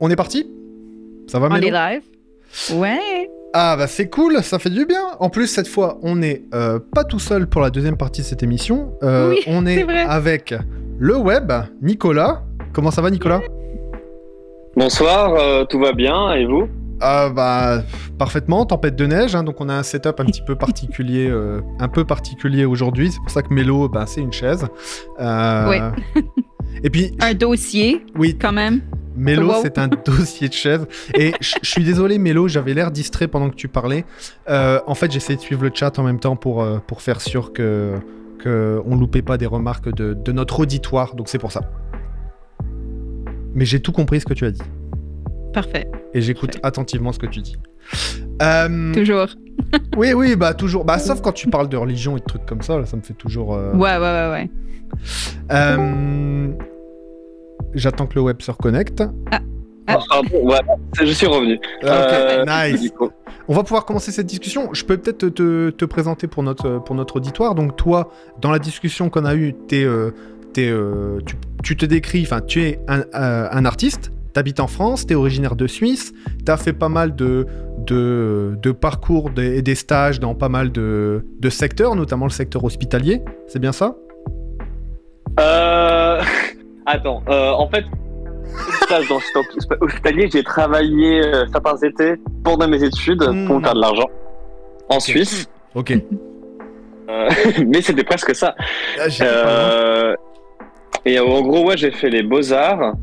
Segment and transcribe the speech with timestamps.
[0.00, 0.50] On est parti?
[1.26, 1.76] Ça va, On est Mélo?
[1.76, 2.02] live.
[2.74, 3.30] Ouais.
[3.52, 5.02] Ah bah c'est cool, ça fait du bien.
[5.18, 8.26] En plus cette fois, on n'est euh, pas tout seul pour la deuxième partie de
[8.26, 8.92] cette émission.
[9.02, 10.54] Euh, Oui, on est, avec
[10.98, 11.52] le web,
[11.82, 12.42] Nicolas.
[12.72, 13.40] Comment ça va, Nicolas?
[14.76, 16.68] Bonsoir, euh, tout va bien et vous?
[17.02, 17.82] Ah bah
[18.18, 21.60] parfaitement, tempête de neige, hein, donc on a un setup un petit peu particulier, euh,
[21.80, 23.10] un peu particulier aujourd'hui.
[23.10, 24.66] C'est pour ça que Mélo, bah, c'est une chaise.
[25.18, 26.22] Euh, Oui.
[26.82, 28.80] Et puis, Un dossier, oui, quand même.
[29.16, 29.60] Mélo, Wow.
[29.62, 30.86] c'est un dossier de chaise.
[31.14, 34.04] Et je suis désolé, Mélo, j'avais l'air distrait pendant que tu parlais.
[34.48, 37.20] Euh, en fait, j'essayais de suivre le chat en même temps pour, euh, pour faire
[37.20, 37.94] sûr que
[38.38, 41.14] que on loupait pas des remarques de, de notre auditoire.
[41.14, 41.60] Donc c'est pour ça.
[43.54, 44.62] Mais j'ai tout compris ce que tu as dit.
[45.52, 45.86] Parfait.
[46.14, 47.56] Et j'écoute attentivement ce que tu dis.
[48.42, 49.26] Euh, Toujours.
[49.96, 50.84] oui, oui, bah toujours.
[50.84, 53.02] Bah, sauf quand tu parles de religion et de trucs comme ça, là, ça me
[53.02, 53.54] fait toujours.
[53.54, 54.50] euh, Ouais, ouais, ouais, ouais.
[55.52, 56.48] euh,
[57.74, 59.02] J'attends que le web se reconnecte.
[59.30, 59.40] Ah.
[59.86, 60.62] Ah, Pardon, voilà,
[61.00, 61.58] je suis revenu.
[61.82, 62.92] Euh, nice.
[63.48, 64.68] On va pouvoir commencer cette discussion.
[64.72, 67.56] Je peux peut-être te, te- te présenter pour notre, pour notre auditoire.
[67.56, 70.12] Donc toi, dans la discussion qu'on a eue, t'es, euh,
[70.52, 74.66] t'es, euh, tu, tu te décris, enfin tu es un, euh, un artiste, t'habites en
[74.66, 76.12] France, t'es originaire de Suisse,
[76.44, 77.46] t'as fait pas mal de,
[77.86, 82.64] de, de parcours et des stages dans pas mal de, de secteurs, notamment le secteur
[82.64, 83.22] hospitalier.
[83.46, 83.94] C'est bien ça?
[85.38, 86.20] Euh...
[86.86, 87.84] Attends, euh, en fait,
[88.82, 93.46] stage dans ce hôp- hospitalier, j'ai travaillé euh, certains étés pendant mes études Hmm.
[93.46, 94.08] pour me faire de l'argent
[94.88, 95.92] en Suisse, Ok.
[97.08, 97.28] Euh,
[97.66, 98.54] mais c'était presque ça.
[98.98, 99.04] Ah.
[99.22, 100.14] Euh,
[101.04, 102.94] Et en gros, ouais, j'ai fait les beaux-arts.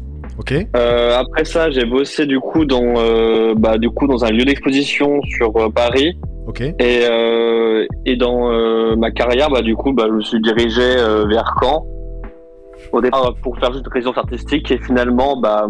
[0.50, 0.66] Ok.
[0.76, 4.46] Euh, après ça, j'ai bossé du coup dans, euh, bah, du coup, dans un lieu
[4.46, 6.18] d'exposition sur euh, Paris.
[6.48, 6.62] Ok.
[6.62, 10.82] Et, euh, et dans euh, ma carrière, bah, du coup, bah, je me suis dirigé
[10.82, 11.86] euh, vers Caen.
[12.94, 14.72] Au départ, pour faire juste de résidence artistique.
[14.72, 15.68] Et finalement, bah,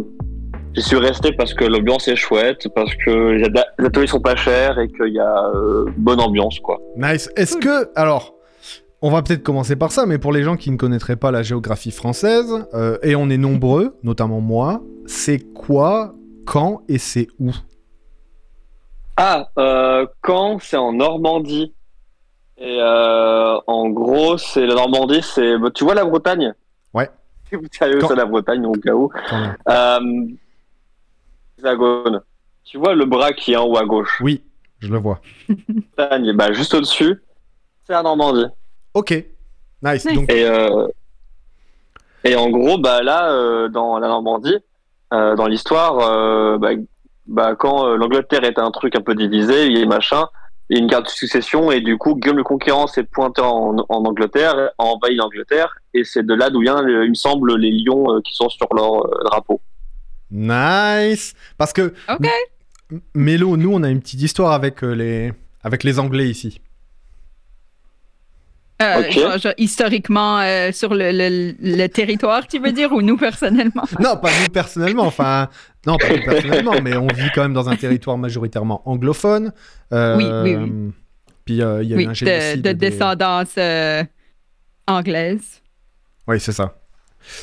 [0.76, 4.78] j'y suis resté parce que l'ambiance est chouette, parce que les ateliers sont pas chers
[4.78, 6.80] et qu'il y a euh, bonne ambiance, quoi.
[6.96, 7.32] Nice.
[7.36, 8.36] Est-ce que, alors,
[9.02, 11.44] on va peut-être commencer par ça, mais pour les gens qui ne connaîtraient pas la
[11.44, 16.16] géographie française, euh, et on est nombreux, notamment moi, c'est quoi,
[16.46, 17.52] quand et c'est où?
[19.16, 21.74] Ah, euh, Caen, c'est en Normandie.
[22.58, 25.58] Et euh, en gros, c'est la Normandie, c'est.
[25.60, 26.54] bah, Tu vois la Bretagne?
[26.94, 27.10] Ouais.
[27.72, 29.10] Sérieux, c'est la Bretagne, au cas où.
[29.68, 30.00] quand
[31.58, 32.22] Hexagone.
[32.64, 34.20] Tu vois le bras qui est en haut à gauche?
[34.22, 34.44] Oui,
[34.80, 35.22] je le vois.
[35.98, 37.22] Bretagne, bah, juste au-dessus,
[37.86, 38.46] c'est la Normandie.
[38.94, 39.12] Ok.
[39.84, 40.06] Nice.
[40.06, 40.16] Nice.
[40.16, 40.88] Donc, Et, euh,
[42.24, 44.58] et en gros, bah, là, euh, dans la Normandie,
[45.14, 46.72] euh, dans l'histoire, euh, bah,
[47.28, 50.26] bah, quand euh, l'Angleterre était un truc un peu divisé, il y a machin,
[50.70, 53.42] il y a une guerre de succession, et du coup, Guillaume le Conquérant s'est pointé
[53.42, 57.56] en, en Angleterre, a envahi l'Angleterre, et c'est de là d'où vient, il me semble,
[57.58, 59.62] les lions euh, qui sont sur leur euh, drapeau.
[60.32, 61.34] nice.
[61.58, 62.28] Parce que, Ok.
[63.14, 65.34] Mélo, nous, on a une petite histoire avec, euh, les...
[65.64, 66.62] avec les Anglais ici.
[68.80, 69.12] Euh, Ok.
[69.12, 73.86] genre, genre, historiquement, euh, sur le, le- le territoire, tu veux dire, ou nous personnellement?
[74.00, 75.50] Non, pas nous personnellement, enfin,
[75.88, 79.52] non, pas nous personnellement, mais on vit quand même dans un territoire majoritairement anglophone.
[79.94, 80.92] Euh, Oui, oui, oui.
[81.44, 82.62] Puis euh, il y a eu Oui, un de, génocide.
[82.62, 84.04] de des- descendance euh,
[84.86, 85.62] anglaise.
[86.28, 86.77] Oui, c'est ça.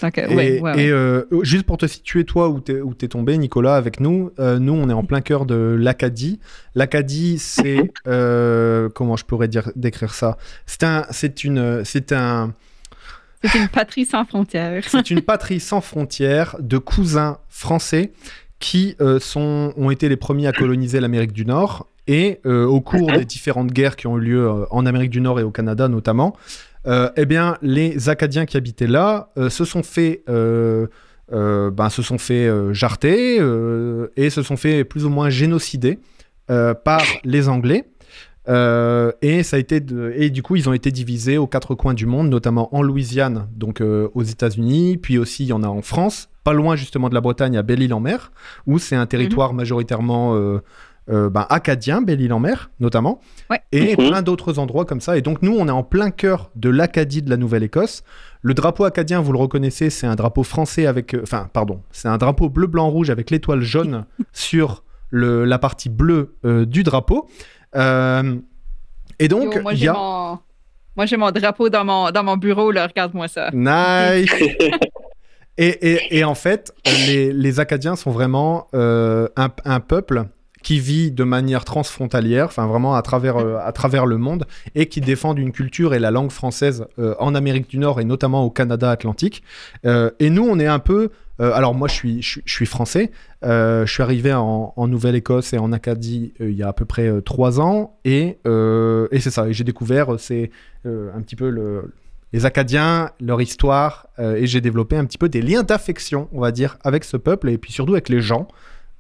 [0.03, 0.91] Et, ouais, ouais, et, ouais.
[0.91, 4.59] euh, juste pour te situer, toi, où t'es, où t'es tombé, Nicolas, avec nous, euh,
[4.59, 6.41] nous, on est en plein cœur de l'Acadie.
[6.75, 7.93] L'Acadie, c'est...
[8.07, 10.37] euh, comment je pourrais dire, décrire ça?
[10.67, 11.07] C'est un...
[11.11, 11.85] C'est une...
[11.85, 12.53] C'est un...
[13.43, 14.83] C'est une patrie sans frontières.
[14.89, 18.13] C'est une patrie sans frontières de cousins français
[18.59, 21.89] qui euh, sont, ont été les premiers à coloniser l'Amérique du Nord.
[22.07, 25.23] Et euh, au cours des différentes guerres qui ont eu lieu euh, en Amérique du
[25.23, 29.65] Nord et au Canada notamment, euh, eh bien, les Acadiens qui habitaient là euh, se
[29.65, 30.87] sont fait, euh,
[31.33, 35.31] euh, ben, se sont fait euh, jarter euh, et se sont fait plus ou moins
[35.31, 35.99] génocider
[36.51, 37.85] euh, par les Anglais.
[38.47, 41.75] Euh, et ça a été de- et du coup ils ont été divisés aux quatre
[41.75, 45.63] coins du monde, notamment en Louisiane, donc euh, aux États-Unis, puis aussi il y en
[45.63, 48.33] a en France, pas loin justement de la Bretagne, à Belle-Île-en-Mer,
[48.67, 50.59] où c'est un territoire majoritairement euh,
[51.11, 53.21] euh, ben, acadien, Belle-Île-en-Mer notamment,
[53.51, 53.61] Ouais.
[53.73, 54.09] et Mhm.
[54.09, 55.17] plein d'autres endroits comme ça.
[55.19, 58.03] Et donc nous on est en plein cœur de l'Acadie de la Nouvelle-Écosse.
[58.43, 62.09] Le drapeau acadien, vous le reconnaissez, c'est un drapeau français avec, euh, enfin pardon, c'est
[62.09, 66.83] un drapeau bleu, blanc, rouge avec l'étoile jaune sur le, la partie bleue euh, du
[66.83, 67.29] drapeau.
[67.77, 68.37] Euh,
[69.19, 69.93] et donc, Yo, moi, il y j'ai a...
[69.93, 70.39] mon...
[70.97, 73.51] moi, j'ai mon drapeau dans mon, dans mon bureau, là, regarde-moi ça.
[73.53, 74.31] Nice
[75.57, 76.75] et, et, et en fait,
[77.07, 80.25] les, les Acadiens sont vraiment euh, un, un peuple
[80.65, 85.39] qui vit de manière transfrontalière, enfin vraiment à travers, euh, le monde, et qui défendent
[85.39, 88.91] une culture et la langue française euh, en Amérique du Nord et notamment au Canada
[88.91, 89.45] Atlantique.
[89.85, 91.11] Euh, et nous, on est un peu...
[91.39, 93.13] alors moi, je suis, français.
[93.43, 97.61] Je suis arrivé en, Nouvelle-Écosse et en Acadie il y a à peu près trois
[97.61, 97.99] ans.
[98.05, 99.53] Et, c'est ça.
[99.53, 100.51] J'ai découvert, c'est
[100.87, 101.93] un petit peu le,
[102.33, 104.07] les Acadiens, leur histoire.
[104.19, 107.51] et j'ai développé un petit peu des liens d'affection, on va dire, avec ce peuple
[107.51, 108.49] et puis surtout avec les gens.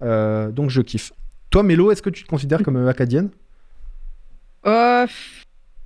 [0.03, 1.13] Donc je kiffe.
[1.55, 3.31] Toi, Mélo, est-ce que tu te considères comme euh, acadienne?
[4.67, 5.07] Euh,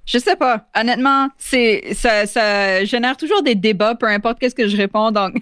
[0.06, 0.66] je sais pas.
[0.74, 5.10] Honnêtement, c'est ça, ça génère toujours des débats, peu importe qu'est-ce que je réponds.
[5.10, 5.34] Donc,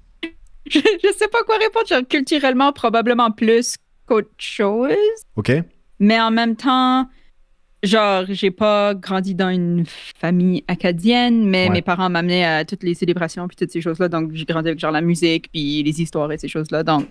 [0.70, 1.86] je, je sais pas quoi répondre.
[1.86, 3.76] Genre, culturellement, probablement plus
[4.06, 4.94] qu'autre chose.
[5.36, 5.52] Ok.
[5.98, 7.06] Mais en même temps,
[7.82, 11.74] genre, j'ai pas grandi dans une famille acadienne, mais Ouais.
[11.74, 14.08] mes parents m'amenaient à toutes les célébrations puis toutes ces choses-là.
[14.08, 16.82] Donc, j'ai grandi avec genre la musique puis les histoires et ces choses-là.
[16.84, 17.06] Donc,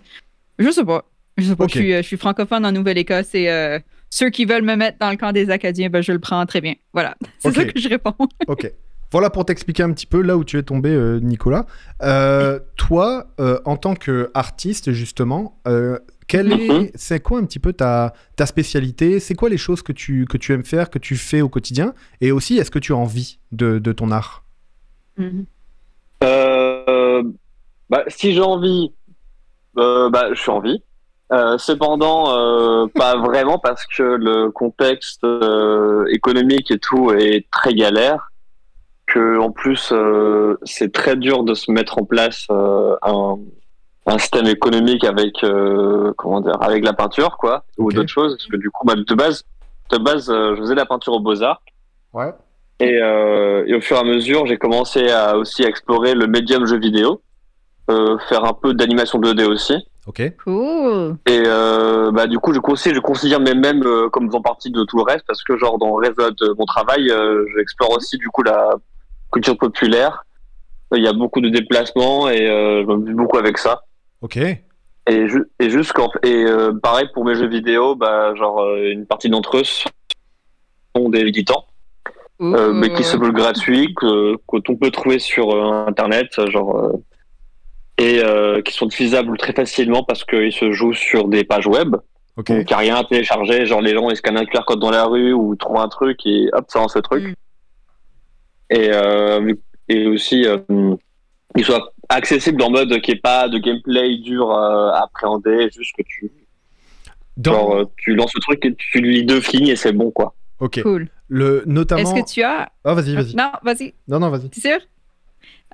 [0.58, 1.06] je sais pas.
[1.38, 1.64] Je sais pas.
[1.66, 1.72] Ok.
[1.74, 3.80] Je, suis, euh, je suis francophone en Nouvelle-Écosse et euh,
[4.10, 6.62] ceux qui veulent me mettre dans le camp des Acadiens, ben, je le prends très
[6.62, 6.74] bien.
[6.94, 7.16] Voilà.
[7.40, 7.56] C'est Ok.
[7.56, 8.16] ça que je réponds.
[8.48, 8.72] Ok.
[9.10, 11.66] Voilà pour t'expliquer un petit peu là où tu es tombé, euh, Nicolas.
[12.04, 15.98] Euh, toi, euh, en tant qu'artiste, justement, euh,
[16.28, 19.22] quelle est, c'est quoi un petit peu ta, ta spécialité?
[19.22, 21.94] C'est quoi les choses que tu, que tu aimes faire, que tu fais au quotidien?
[22.20, 24.44] Et aussi, est-ce que tu as envie de, de ton art?
[26.24, 27.24] Euh,
[27.90, 28.92] bah, si j'ai envie,
[29.78, 30.84] euh, bah, je suis en vie.
[31.34, 37.74] Euh, cependant, euh, pas vraiment parce que le contexte euh, économique et tout est très
[37.74, 38.32] galère.
[39.08, 39.94] Que en plus,
[40.64, 43.38] c'est très dur de se mettre en place un,
[44.06, 45.36] un système économique avec
[46.18, 48.36] comment dire, avec la peinture, quoi, ou d'autres choses.
[48.36, 49.46] Parce que du coup, bah, de base,
[49.92, 51.62] de base, je faisais de la peinture aux beaux arts.
[52.12, 52.34] Ouais.
[52.82, 56.78] Et, et au fur et à mesure, j'ai commencé à aussi explorer le médium jeu
[56.78, 57.22] vidéo,
[57.88, 59.88] faire un peu d'animation 2D aussi.
[60.08, 60.22] Ok.
[60.44, 61.18] Cool.
[61.28, 64.72] Et euh, bah, du coup, je considère, je considère mes mêmes euh, comme faisant partie
[64.72, 67.92] de tout le reste parce que genre dans le reste de mon travail, euh, j'explore
[67.92, 68.76] aussi du coup la
[69.32, 70.24] culture populaire.
[70.96, 73.82] Il y a beaucoup de déplacements et euh, je m'amuse beaucoup avec ça.
[74.22, 74.38] Ok.
[74.38, 78.90] Et, ju- et juste quand et euh, pareil pour mes jeux vidéo, bah genre euh,
[78.92, 81.66] une partie d'entre eux sont des militants.
[82.40, 86.92] euh, mais qui se veulent gratuits, que qu'on peut trouver sur euh, internet, genre euh,
[87.98, 91.96] et euh, qui sont diffusables très facilement parce qu'ils se jouent sur des pages web.
[92.38, 92.52] Ok.
[92.52, 94.80] Donc il n'y a rien à télécharger, genre les gens ils scannent un QR code
[94.80, 97.24] dans la rue ou trouvent un truc et hop ça lance le truc.
[97.24, 97.34] Mm.
[98.70, 99.54] Et euh,
[99.90, 100.58] et aussi euh,
[101.56, 105.70] ils soient accessibles en mode qu'il n'y ait pas de gameplay dur euh, à appréhender,
[105.76, 106.32] juste que tu
[107.38, 109.94] Dans- genre euh, tu lances le truc et tu lui lis deux lignes et c'est
[109.94, 110.36] bon quoi.
[110.60, 110.82] Ok.
[110.84, 111.08] Cool.
[111.30, 112.02] Le notamment.
[112.02, 112.70] Est-ce que tu as.
[112.84, 113.36] Ah vas-y, vas-y.
[113.36, 113.94] Non, vas-y.
[114.08, 114.50] Non, non, vas-y.
[114.50, 114.78] T'es sûr?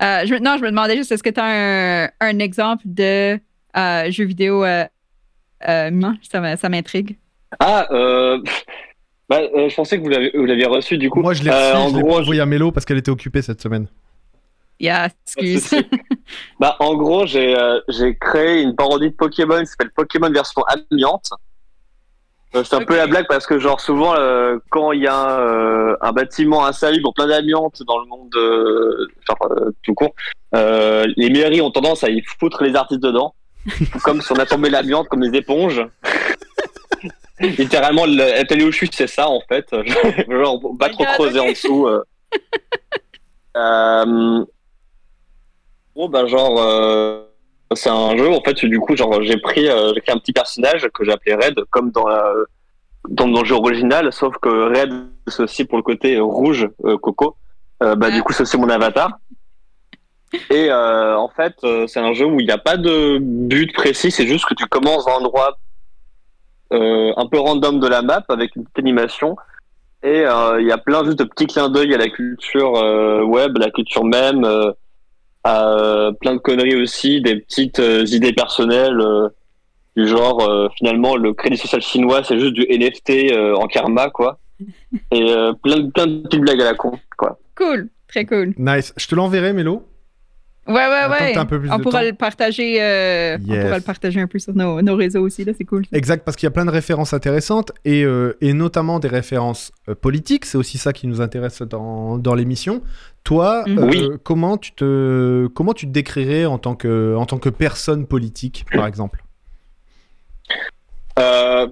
[0.02, 2.84] Euh, je, me- non, je me demandais juste, est-ce que tu as un, un exemple
[2.86, 3.40] de
[3.78, 4.86] euh, jeu vidéo euh,
[5.68, 6.12] euh,
[6.58, 7.18] ça m'intrigue.
[7.60, 8.42] Ah euh,
[9.30, 11.22] bah, euh, je pensais que vous l'aviez reçu du coup.
[11.22, 13.12] Moi, je l'ai Euh, reçu, en je l'ai gros, envoyé à Mélo parce qu'elle était
[13.12, 13.88] occupée cette semaine.
[14.80, 15.70] Yeah, excuse.
[16.60, 20.64] bah, en gros, j'ai euh, j'ai créé une parodie de Pokémon qui s'appelle Pokémon version
[20.64, 21.30] amiante.
[22.54, 25.40] C'est un peu la blague parce que genre souvent euh, quand il y a un,
[25.40, 30.14] euh, un bâtiment insalubre plein d'amiante dans le monde euh, genre euh, tout court,
[30.56, 33.34] euh, les mairies ont tendance à y foutre les artistes dedans,
[34.04, 35.84] comme si on a tombé l'amiante comme des éponges.
[37.40, 39.66] Littéralement, le atelier où je suis, c'est ça en fait.
[40.30, 41.88] genre pas My trop creuser en dessous.
[41.88, 42.04] euh.
[43.58, 44.46] Euh,
[45.96, 47.23] Bon, ben, genre, euh,
[47.76, 51.04] c'est un jeu, en fait, du coup, genre, j'ai pris, euh, un petit personnage que
[51.04, 52.34] j'ai appelé Red, comme dans, la,
[53.10, 54.92] dans, dans le jeu original, sauf que Red,
[55.28, 57.36] c'est aussi pour le côté rouge, euh, coco.
[57.82, 58.16] Euh, bah, Ah.
[58.16, 59.18] du coup, c'est aussi mon avatar.
[60.50, 61.54] Et euh, en fait,
[61.88, 64.66] c'est un jeu où il n'y a pas de but précis, c'est juste que tu
[64.66, 65.58] commences dans un endroit
[66.72, 69.36] un peu random de la map avec une petite animation.
[70.04, 73.22] Et euh, il y a plein juste de petits clins d'œil à la culture euh,
[73.24, 74.72] web, la culture même, euh,
[75.44, 79.30] à euh, plein de conneries aussi, des petites euh, idées personnelles euh,
[79.96, 84.10] du genre euh, finalement le crédit social chinois c'est juste du NFT euh, en karma
[84.10, 84.40] quoi.
[85.12, 87.40] Et euh, plein de plein de petites blagues à la con quoi.
[87.56, 88.54] cool, très cool.
[88.58, 88.94] Nice.
[88.98, 89.84] Je te l'enverrai, Mélo.
[90.66, 91.34] Ouais, ouais, ouais.
[91.34, 92.06] t'aies un peu plus on pourra temps.
[92.06, 92.82] le partager.
[92.82, 95.86] euh, On pourra le partager un peu sur nos, nos réseaux aussi là, c'est cool.
[95.86, 95.98] ça.
[95.98, 99.74] Exact, parce qu'il y a plein de références intéressantes et, euh, et notamment des références
[99.90, 100.46] euh, politiques.
[100.46, 102.82] C'est aussi ça qui nous intéresse dans, dans l'émission.
[103.26, 103.78] Toi, Mhm.
[103.80, 104.10] euh, Oui.
[104.24, 108.66] comment, tu te, comment tu te décrirais en tant que, en tant que personne politique,
[108.74, 109.24] par exemple?
[111.20, 111.68] Euh...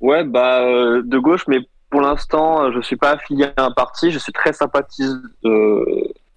[0.00, 1.58] Ouais, bah, euh, de gauche, mais
[1.92, 4.10] pour l'instant, euh, je suis pas affilié à un parti.
[4.10, 5.14] Je suis très sympathise.
[5.44, 5.84] de-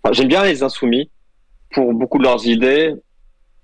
[0.04, 1.10] enfin, J'aime bien les insoumis
[1.74, 2.94] pour beaucoup de leurs idées.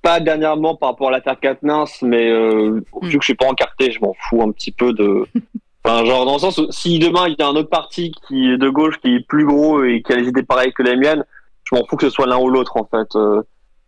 [0.01, 3.05] pas dernièrement par rapport à l'affaire Katniss, mais euh, Mm.
[3.07, 5.25] vu que je suis pas encarté, je m'en fous un petit peu de.
[5.85, 8.51] Enfin, genre dans le sens où si demain il y a un autre parti qui
[8.51, 10.95] est de gauche qui est plus gros et qui a les idées pareilles que les
[10.95, 11.23] miennes,
[11.65, 13.07] je m'en fous que ce soit l'un ou l'autre en fait.
[13.15, 13.41] Euh,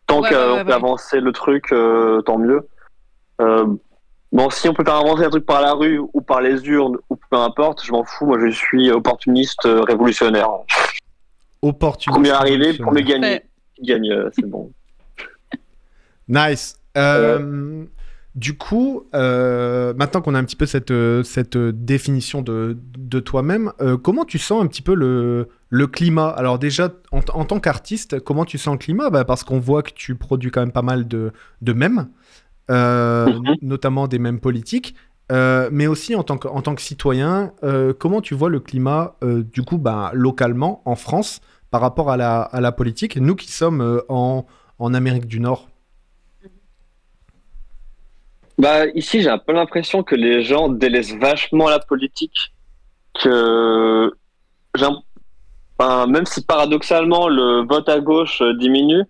[0.07, 2.67] tant Ouais, qu'on ouais, ouais, peut avancer le truc, euh, tant mieux.
[4.33, 6.97] Bon, si on peut faire avancer un truc par la rue ou par les urnes
[7.09, 8.25] ou peu importe, je m'en fous.
[8.25, 10.49] Moi, je suis opportuniste euh, révolutionnaire.
[11.61, 12.11] Opportunité.
[12.19, 13.27] Premier arrivé, premier gagné.
[13.27, 13.45] Ouais.
[13.83, 14.71] Gagne, euh, c'est bon.
[16.27, 16.75] Nice.
[16.97, 17.85] Euh,
[18.35, 20.91] Du coup, euh, maintenant qu'on a un petit peu cette,
[21.23, 26.29] cette définition de, de toi-même, euh, comment tu sens un petit peu le, le climat?
[26.29, 29.11] Alors déjà, en, en tant qu'artiste, comment tu sens le climat?
[29.11, 32.07] Bah Parce qu'on voit que tu produis quand même pas mal de, de mèmes,
[32.71, 33.55] euh, Mhm.
[33.61, 34.95] notamment des mèmes politiques.
[35.31, 38.59] Euh, mais aussi en tant que, en tant que citoyen, euh, comment tu vois le
[38.59, 41.39] climat euh, du coup bah, localement en France
[41.71, 43.15] par rapport à la, à la politique?
[43.17, 44.45] Nous qui sommes en,
[44.79, 45.69] en Amérique du Nord.
[48.57, 52.53] Bah, ici, j'ai un peu l'impression que les gens délaissent vachement la politique.
[53.23, 54.11] Que,
[55.79, 59.03] enfin, même si paradoxalement le vote à gauche diminue,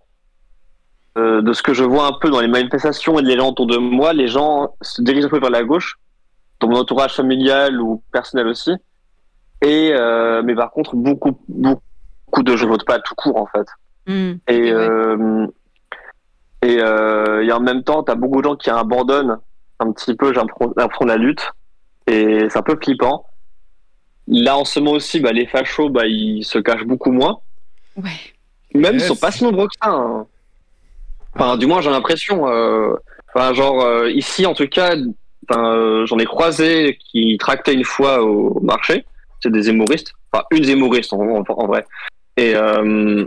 [1.17, 3.67] euh, de ce que je vois un peu dans les manifestations et les gens autour
[3.67, 5.97] de moi, les gens se dirigent un peu vers la gauche,
[6.59, 8.71] dans mon entourage familial ou personnel aussi.
[9.61, 13.67] Et, euh, mais par contre, beaucoup, beaucoup de je vote pas tout court en fait.
[14.07, 14.33] Hmm.
[14.47, 14.89] Et, Ok, ouais.
[14.89, 15.47] euh,
[16.63, 19.37] et, euh, et en même temps, tu as beaucoup de gens qui abandonnent
[19.79, 21.51] un petit peu, j'ai l'impression, la lutte.
[22.07, 23.25] Et c'est un peu flippant.
[24.27, 27.39] Là, en ce moment aussi, bah, les fachos, bah, ils se cachent beaucoup moins.
[27.97, 28.09] Ouais.
[28.73, 29.03] Même, Yes.
[29.03, 29.89] ils sont pas si nombreux que ça.
[29.91, 30.25] hein.
[31.35, 32.47] Enfin, du moins, j'ai l'impression.
[32.47, 32.93] euh,
[33.35, 34.95] Enfin, genre, euh, ici, en tout cas,
[35.51, 39.05] euh, j'en ai croisé qui tractaient une fois au marché.
[39.41, 40.13] C'est des hémoristes.
[40.31, 41.83] Enfin, une hémoriste, en, en- en vrai.
[42.37, 43.25] Et, euh,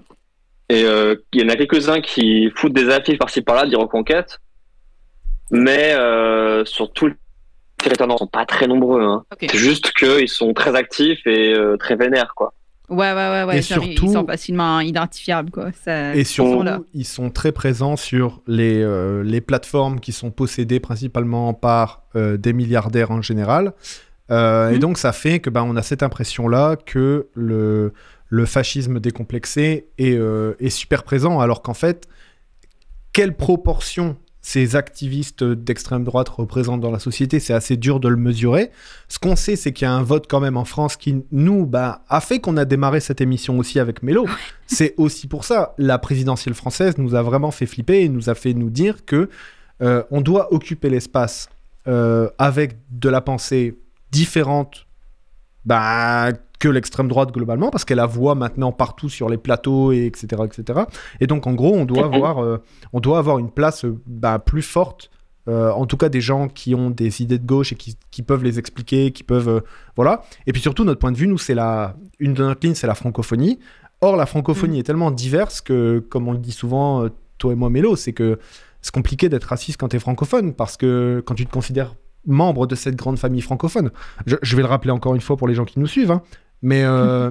[0.69, 4.39] et euh, il y en a quelques-uns qui foutent des affiches par-ci par-là, des reconquêtes.
[5.51, 7.17] Mais euh, sur tout le
[7.79, 9.03] territoire, ils sont pas très nombreux.
[9.03, 9.25] Hein.
[9.41, 12.53] C'est juste qu'ils sont très actifs et euh, très vénères, quoi.
[12.89, 13.59] Ouais, ouais, ouais, ouais.
[13.59, 15.71] Et surtout- Ils sont facilement identifiables, quoi.
[15.85, 20.13] Ça- Et ils sont surtout, ils sont très présents sur les, euh, les plateformes qui
[20.13, 23.73] sont possédées principalement par euh, des milliardaires en général.
[24.31, 24.79] Euh, Et Mhm.
[24.81, 27.93] donc, ça fait que ben, on a cette impression-là que le,
[28.29, 30.19] le fascisme décomplexé est,
[30.61, 32.09] est super présent, alors qu'en fait,
[33.13, 34.17] quelle proportion
[34.47, 38.71] ces activistes d'extrême droite représentent dans la société, c'est assez dur de le mesurer.
[39.09, 41.67] Ce qu'on sait, c'est qu'il y a un vote quand même en France qui, nous,
[41.67, 44.25] bah, a fait qu'on a démarré cette émission aussi avec Mélo.
[44.69, 48.37] C'est aussi pour ça, la présidentielle française nous a vraiment fait flipper et nous a
[48.37, 49.29] fait nous dire que
[49.83, 51.49] euh, on doit occuper l'espace
[51.89, 53.77] euh, avec de la pensée
[54.13, 54.87] différente
[55.65, 60.07] bah, que l'extrême droite globalement, parce qu'elle la voit maintenant partout sur les plateaux, et
[60.07, 60.81] etc., etc.
[61.21, 64.39] Et donc, en gros, on doit avoir, euh, on doit avoir une place euh, bah,
[64.39, 65.11] plus forte,
[65.49, 68.23] euh, en tout cas des gens qui ont des idées de gauche et qui, qui
[68.23, 69.49] peuvent les expliquer, qui peuvent...
[69.49, 69.61] euh,
[69.95, 70.23] voilà.
[70.47, 71.97] Et puis surtout, notre point de vue, nous, c'est la...
[72.19, 73.59] Une de notre ligne, c'est la francophonie.
[74.01, 77.07] Or, la francophonie est tellement diverse que, comme on le dit souvent,
[77.39, 78.39] toi et moi, Mélo, c'est que
[78.83, 81.95] c'est compliqué d'être raciste quand tu es francophone, parce que quand tu te considères
[82.27, 83.91] membre de cette grande famille francophone,
[84.27, 86.23] je, je vais le rappeler encore une fois pour les gens qui nous suivent, hein,
[86.63, 87.31] mais euh,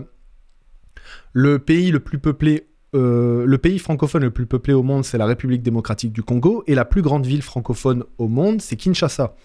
[1.34, 5.18] le pays le plus peuplé, euh, le pays francophone le plus peuplé au monde, c'est
[5.18, 9.36] la République démocratique du Congo, et la plus grande ville francophone au monde, c'est Kinshasa.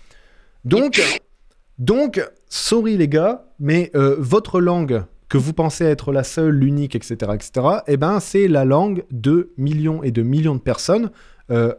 [0.64, 1.00] Donc,
[1.78, 6.96] donc, sorry les gars, mais euh, votre langue que vous pensez être la seule, l'unique,
[6.96, 11.10] etc., etc., eh ben, c'est la langue de millions et de millions de personnes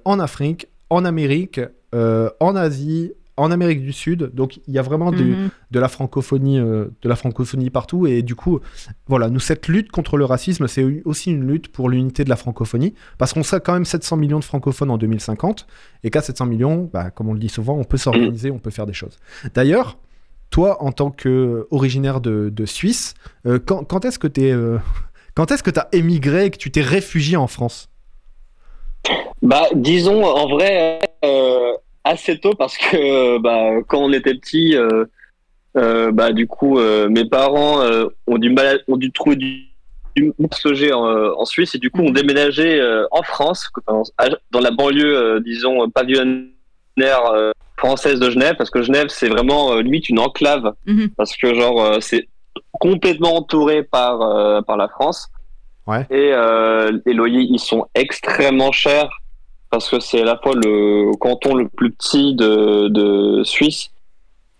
[0.04, 1.62] en Afrique, en Amérique,
[1.94, 4.32] en Asie, en Amérique du Sud.
[4.34, 5.50] Donc, il y a vraiment du- Mhm.
[5.72, 8.06] de la francophonie, euh, de la francophonie partout.
[8.08, 8.60] Et du coup,
[9.08, 12.36] voilà, nous cette lutte contre le racisme, c'est aussi une lutte pour l'unité de la
[12.36, 15.66] francophonie, parce qu'on sera quand même 700 millions de francophones en 2050,
[16.04, 18.72] et qu'à 700 millions, bah, comme on le dit souvent, on peut s'organiser, on peut
[18.72, 19.18] faire des choses.
[19.54, 19.98] D'ailleurs,
[20.50, 23.14] toi, en tant qu'originaire de, de Suisse,
[23.46, 24.52] euh, quand, quand est-ce que tu
[25.34, 27.88] quand est-ce que tu as émigré et que tu t'es réfugié en France?
[29.42, 31.72] Bah, disons, en vrai, euh,
[32.04, 35.06] assez tôt, parce que bah, quand on était petit, euh,
[35.78, 40.34] euh, bah, du coup, euh, mes parents euh, ont, du mal à- ont du, du
[40.52, 43.70] se loger en, euh, en Suisse, et du coup, ont déménagé euh, en France,
[44.52, 49.74] dans la banlieue, euh, disons, pavillonnaire euh, française de Genève, parce que Genève, c'est vraiment
[49.74, 51.10] euh, limite une enclave, Mhm.
[51.18, 52.28] parce que, genre, euh, c'est
[52.74, 55.28] complètement entouré par, euh, par la France.
[55.88, 56.06] Ouais.
[56.10, 59.10] Et euh, les loyers, ils sont extrêmement chers
[59.72, 63.90] parce que c'est à la fois le canton le plus petit de, de Suisse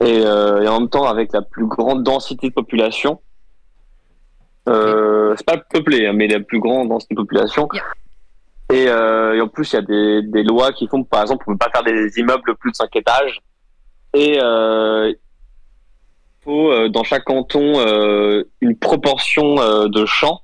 [0.04, 3.20] et, euh, et en même temps avec la plus grande densité de population.
[4.70, 7.68] Euh, c'est pas peuplé, hein, mais la plus grande densité de population.
[7.74, 7.84] Yeah.
[8.74, 11.44] Et, euh, et en plus, il y a des, des lois qui font, par exemple,
[11.48, 13.42] on ne peut pas faire des immeubles plus de 5 étages.
[14.14, 15.18] Et euh, il
[16.44, 20.42] faut, euh, dans chaque canton, euh, une proportion euh, de champs,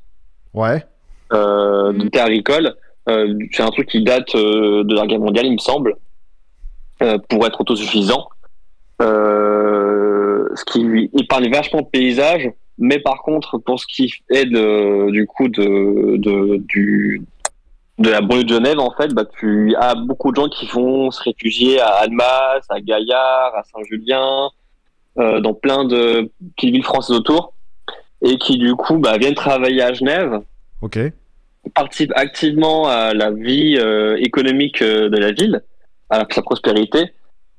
[0.54, 0.84] Ouais.
[1.32, 2.76] euh, de terres agricoles.
[3.10, 5.96] Euh, c'est un truc qui date euh, de la guerre mondiale, il me semble,
[7.02, 8.28] euh, pour être autosuffisant.
[9.00, 12.50] Ce qui lui épargne vachement de paysages,
[12.80, 17.22] mais par contre, pour ce qui est de, du coup de, de, du,
[18.00, 21.12] de la banlieue de Genève, en fait, bah, tu as beaucoup de gens qui vont
[21.12, 24.50] se réfugier à Annemasse, à Gaillard, à Saint-Julien,
[25.16, 27.54] dans plein de petites villes françaises autour,
[28.24, 30.42] et qui du coup bah, viennent travailler à Genève,
[30.82, 31.00] Ok.
[31.70, 35.62] Participent activement à la vie euh, économique euh, de la ville,
[36.10, 37.14] à sa prospérité,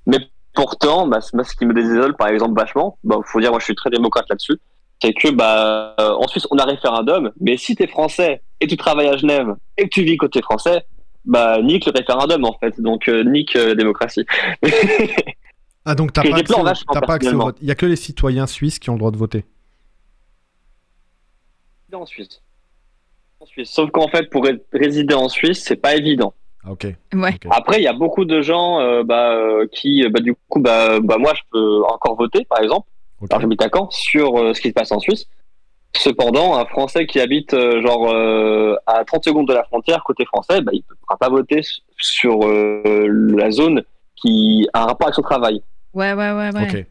[0.06, 0.18] mais
[0.54, 3.64] pourtant, bah, moi, ce qui me désole, par exemple, vachement, bah, faut dire, moi, je
[3.66, 4.56] suis très démocrate là-dessus,
[5.02, 8.76] c'est que, bah, euh, en Suisse, on a référendum, mais si t'es français et tu
[8.76, 10.84] travailles à Genève et que tu vis côté français,
[11.24, 14.24] bah, nique le référendum, en fait, donc euh, nique euh, la démocratie.
[15.84, 17.44] Ah, donc t'as Que pas, je accès déplore au- vachement, t'as pas accès au personnellement.
[17.46, 17.56] vote.
[17.62, 19.46] Il y a que les citoyens suisses qui ont le droit de voter.
[21.94, 22.42] en Suisse.
[23.40, 23.71] En Suisse.
[23.71, 26.35] Sauf qu'en fait, pour ré- résider en Suisse, c'est pas évident.
[26.64, 26.87] Ah, ok.
[27.14, 27.35] Ouais.
[27.50, 30.61] Après, il y a beaucoup de gens euh, bah, euh, qui, euh, bah, du coup,
[30.61, 32.88] bah, bah, moi, je peux encore voter, par exemple.
[33.30, 35.26] Alors, j'habite à Caen, sur euh, ce qui se passe en Suisse.
[35.97, 40.25] Cependant, un Français qui habite euh, genre euh, à 30 secondes de la frontière, côté
[40.26, 41.61] français, bah, il ne pourra pas voter
[41.97, 43.83] sur euh, la zone
[44.16, 45.62] qui a un rapport avec son travail.
[45.95, 46.62] Ouais, ouais, ouais, ouais.
[46.71, 46.87] Ok.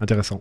[0.00, 0.40] Intéressant.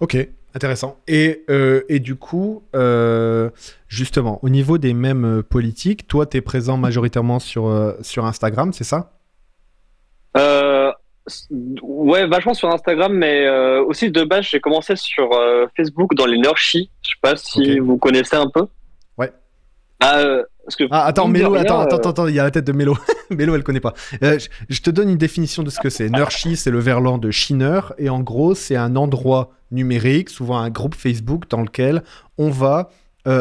[0.00, 0.16] Ok,
[0.56, 0.96] intéressant.
[1.06, 3.50] Et, euh, et du coup, euh,
[3.88, 8.72] justement, au niveau des mêmes politiques, toi, tu es présent majoritairement sur, euh, sur Instagram,
[8.72, 9.12] c'est ça?
[10.36, 10.90] Euh,
[11.82, 16.26] ouais, vachement sur Instagram, mais euh, aussi de base, j'ai commencé sur euh, Facebook dans
[16.26, 16.90] les Nurshi.
[17.02, 18.66] Je sais pas si vous connaissez un peu.
[20.00, 22.44] Ah, euh, parce que Ah, attends, Mélo, rien, attends, euh, attends, attends, il y a
[22.44, 22.96] la tête de Mélo.
[23.30, 23.94] Mélo, elle connaît pas.
[24.22, 26.08] Euh, je, je te donne une définition de ce que c'est.
[26.10, 30.70] Nurshi, c'est le verlan de Shiner, et en gros, c'est un endroit numérique, souvent un
[30.70, 32.02] groupe Facebook, dans lequel
[32.38, 32.90] on va,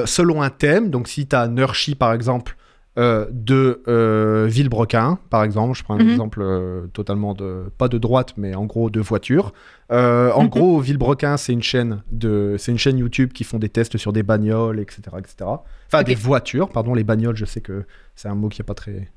[0.05, 2.55] selon un thème, donc si tu as Nurshi, par exemple,
[2.97, 6.09] euh, de euh, Villebrequin, par exemple, je prends un Mhm.
[6.11, 9.53] exemple euh, totalement de, pas de droite, mais en gros de voiture.
[9.91, 10.49] Euh, en Mhm.
[10.49, 14.13] gros, Villebrequin, c'est une chaîne de, c'est une chaîne YouTube qui font des tests sur
[14.13, 15.35] des bagnoles, etc., etc.
[15.87, 17.83] Enfin, des voitures, pardon, les bagnoles, je sais que
[18.15, 19.09] c'est un mot qui est pas très.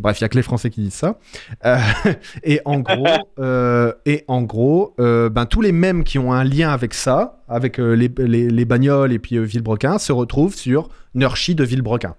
[0.00, 1.16] Bref, il y a que les Français qui disent ça.
[1.64, 1.76] Euh,
[2.42, 3.06] et en gros,
[3.38, 7.40] euh, et en gros, euh, ben tous les mêmes qui ont un lien avec ça,
[7.48, 12.16] avec les, les, les bagnoles et puis Villebrequin, se retrouvent sur Nurshi de Villebrequin.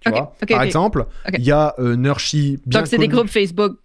[0.00, 3.76] Tu vois Par exemple, il y a euh, Nurshi bien Donc, c'est des groupes Facebook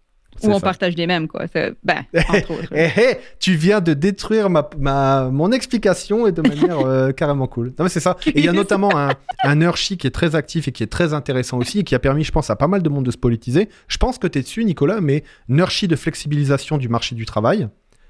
[0.43, 0.65] où on ça.
[0.65, 1.45] partage les mêmes, quoi.
[1.84, 3.30] Ben, entre autres.
[3.39, 7.67] Tu viens de détruire ma, ma- mon explication et de manière euh, carrément cool.
[7.78, 8.17] Non, mais c'est ça.
[8.28, 9.12] Et il y a notamment un,
[9.43, 11.99] un Nurshi qui est très actif et qui est très intéressant aussi et qui a
[11.99, 13.69] permis, je pense, à pas mal de monde de se politiser.
[13.88, 17.69] Je pense que tu es dessus, Nicolas, mais Nurshi de flexibilisation du marché du travail,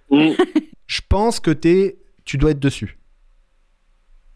[0.10, 0.32] mm,
[0.88, 2.98] je pense que t'es, tu dois être dessus.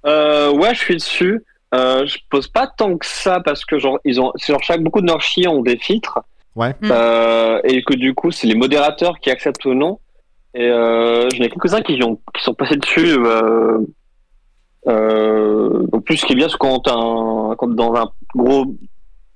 [0.05, 1.41] Euh, ouais, je suis dessus.
[1.75, 4.82] Euh, je pose pas tant que ça parce que genre ils ont, c'est genre chaque
[4.82, 6.19] beaucoup de Nurshi ont des filtres.
[6.55, 6.75] Ouais.
[6.82, 6.89] Mm.
[6.91, 9.99] Euh, et que du coup c'est les modérateurs qui acceptent ou non.
[10.55, 13.15] Et euh, j'en ai quelques-uns qui ont, qui sont passés dessus.
[13.19, 13.79] Euh,
[14.88, 18.65] euh, en plus, ce qui est bien, c'est quand un, quand dans un gros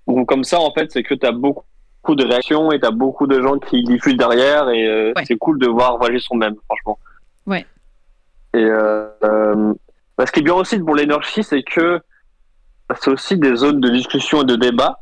[0.08, 1.64] groupe comme ça, en fait, c'est que t'as beaucoup
[2.02, 5.24] beaucoup de réactions et t'as beaucoup de gens qui diffusent derrière et euh, Ouais.
[5.26, 7.00] c'est cool de voir voyager son même, franchement.
[7.46, 7.66] Ouais.
[8.54, 9.74] Et euh, euh,
[10.18, 12.02] bah, ce qui est bien aussi pour l'énergie, c'est que
[13.00, 15.00] c'est aussi des zones de discussion et de débat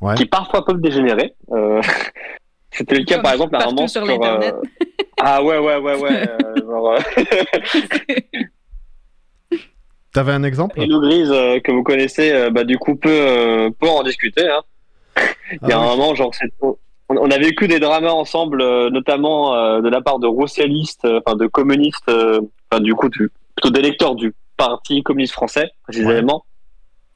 [0.00, 0.14] Ouais.
[0.14, 1.34] qui parfois peuvent dégénérer.
[1.50, 1.80] Euh,
[2.70, 4.52] C'était le cas Comme par exemple à un moment sur euh,
[5.20, 6.98] ah ouais ouais ouais ouais euh, genre, euh,
[10.12, 10.80] T'avais un exemple?
[10.80, 14.48] Hello Grise euh, que vous connaissez euh, bah du coup peut euh, peut en discuter
[14.48, 14.62] hein.
[15.62, 16.52] Il y a Ah un moment, genre, c'est-
[17.08, 21.20] on, a vécu des dramas ensemble, euh, notamment euh, de la part de roussellistes, euh,
[21.26, 26.44] enfin de communistes, euh, enfin du coup, du- plutôt d'électeurs du Parti communiste français, précisément,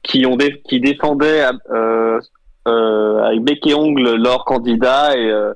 [0.03, 2.19] qui ont dé- qui défendaient euh,
[2.67, 5.53] euh, avec bec et ongle leur candidat et euh,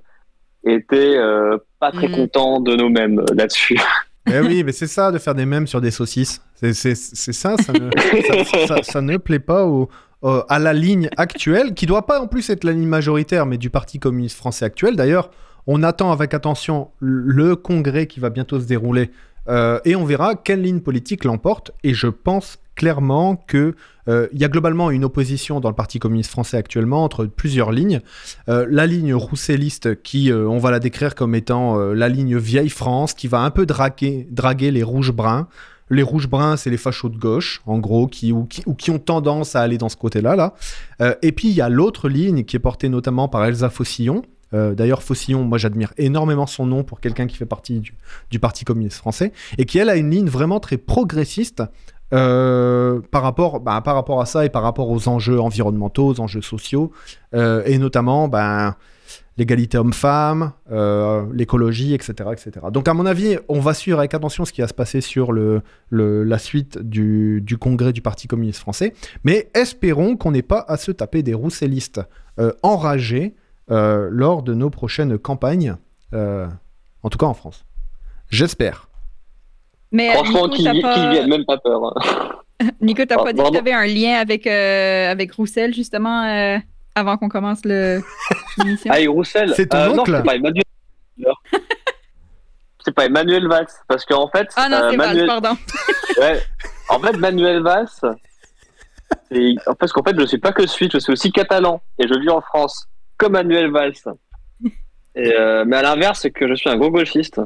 [0.66, 2.16] étaient euh, pas très Mhm.
[2.16, 3.80] contents de nous-mêmes euh, là-dessus.
[4.30, 6.42] Eh oui, mais c'est ça de faire des mèmes sur des saucisses.
[6.56, 7.90] C'est ça, ça ne,
[8.44, 9.66] ça, ça- ça ne plaît pas
[10.50, 13.70] à la ligne actuelle, qui doit pas en plus être la ligne majoritaire, mais du
[13.70, 14.98] Parti communiste français actuel.
[14.98, 15.30] D'ailleurs,
[15.66, 19.12] on attend avec attention le congrès qui va bientôt se dérouler
[19.48, 21.72] euh, et on verra quelle ligne politique l'emporte.
[21.86, 23.76] Et je pense clairement que
[24.08, 28.00] euh, y a globalement une opposition dans le Parti communiste français actuellement entre plusieurs lignes.
[28.48, 32.70] Euh, la ligne rousselliste qui, euh, on va la décrire comme étant la ligne vieille
[32.70, 35.50] France, qui va un peu draguer, draguer les rouges bruns.
[35.90, 38.92] les rouges bruns, c'est les fachos de gauche, en gros, qui, ou, qui, ou qui
[38.92, 40.36] ont tendance à aller dans ce côté-là.
[40.36, 40.54] Là.
[41.22, 44.22] Et puis, il y a l'autre ligne qui est portée notamment par Elsa Fossillon.
[44.54, 47.82] Euh, D'ailleurs, Fossillon, moi j'admire énormément son nom pour quelqu'un qui fait partie
[48.32, 51.64] du Parti communiste français, et qui, elle, a une ligne vraiment très progressiste
[52.14, 56.20] euh, par, rapport, bah, par rapport à ça et par rapport aux enjeux environnementaux, aux
[56.22, 56.92] enjeux sociaux,
[57.34, 58.76] euh, et notamment ben,
[59.38, 62.68] l'égalité homme-femme, euh, l'écologie, etc., etc.
[62.72, 65.34] Donc à mon avis, on va suivre avec attention ce qui va se passer sur
[65.34, 68.94] le, la suite du, du congrès du Parti communiste français,
[69.26, 72.02] mais espérons qu'on n'ait pas à se taper des roussellistes
[72.64, 73.36] enragés
[73.70, 75.76] lors de nos prochaines campagnes,
[76.14, 77.66] en tout cas en France.
[78.30, 78.87] J'espère.
[79.92, 81.82] Mais euh, Franchement, Nico, qui, t'as qui pas, viennent même pas peur.
[81.86, 82.66] hein.
[82.82, 83.58] Nico, t'as Ah, pas dit que pardon.
[83.58, 86.58] t'avais un lien avec, euh, avec Roussel, justement, euh,
[86.96, 88.02] avant qu'on commence le-?
[88.90, 89.54] Ah, et Roussel.
[89.56, 90.64] C'est ton euh, non, oncle c'est pas Emmanuel.
[92.84, 93.68] c'est pas Emmanuel Valls.
[93.88, 94.48] Parce qu'en fait.
[94.56, 95.28] Ah non, euh, c'est Manuel...
[95.28, 95.56] pardon.
[96.20, 96.42] ouais.
[96.90, 97.88] En fait, Manuel Valls.
[99.80, 101.82] Parce qu'en fait, je suis pas que suisse, je suis aussi catalan.
[102.00, 102.88] Et je vis en France.
[103.18, 103.94] Comme Manuel Valls.
[105.16, 107.42] Et, euh, mais à l'inverse, c'est que je suis un gros gauchiste.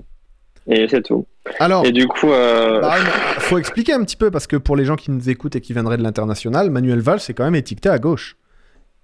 [0.68, 1.26] Et c'est tout.
[1.60, 2.32] Alors, Et du coup.
[2.32, 2.80] Euh...
[2.82, 2.96] Bah,
[3.36, 5.62] il faut expliquer un petit peu parce que pour les gens qui nous écoutent et
[5.62, 8.38] qui viendraient de l'international, Manuel Valls est quand même étiqueté à gauche.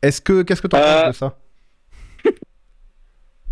[0.04, 1.38] Est-ce que qu'est-ce que tu Euh, penses de ça?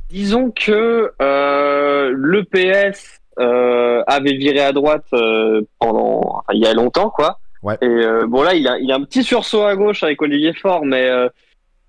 [0.09, 6.67] Disons que euh, le PS euh, avait viré à droite euh, pendant, enfin, il y
[6.67, 7.39] a longtemps, quoi.
[7.63, 7.77] Ouais.
[7.81, 10.53] Et euh, bon là, il a, il a un petit sursaut à gauche avec Olivier
[10.53, 11.27] Faure, mais euh,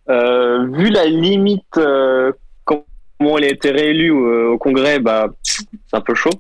[0.09, 2.33] euh, vu la limite, euh,
[2.65, 5.29] comment il a été réélu au Congrès, bah
[5.97, 6.31] c'est un peu chaud.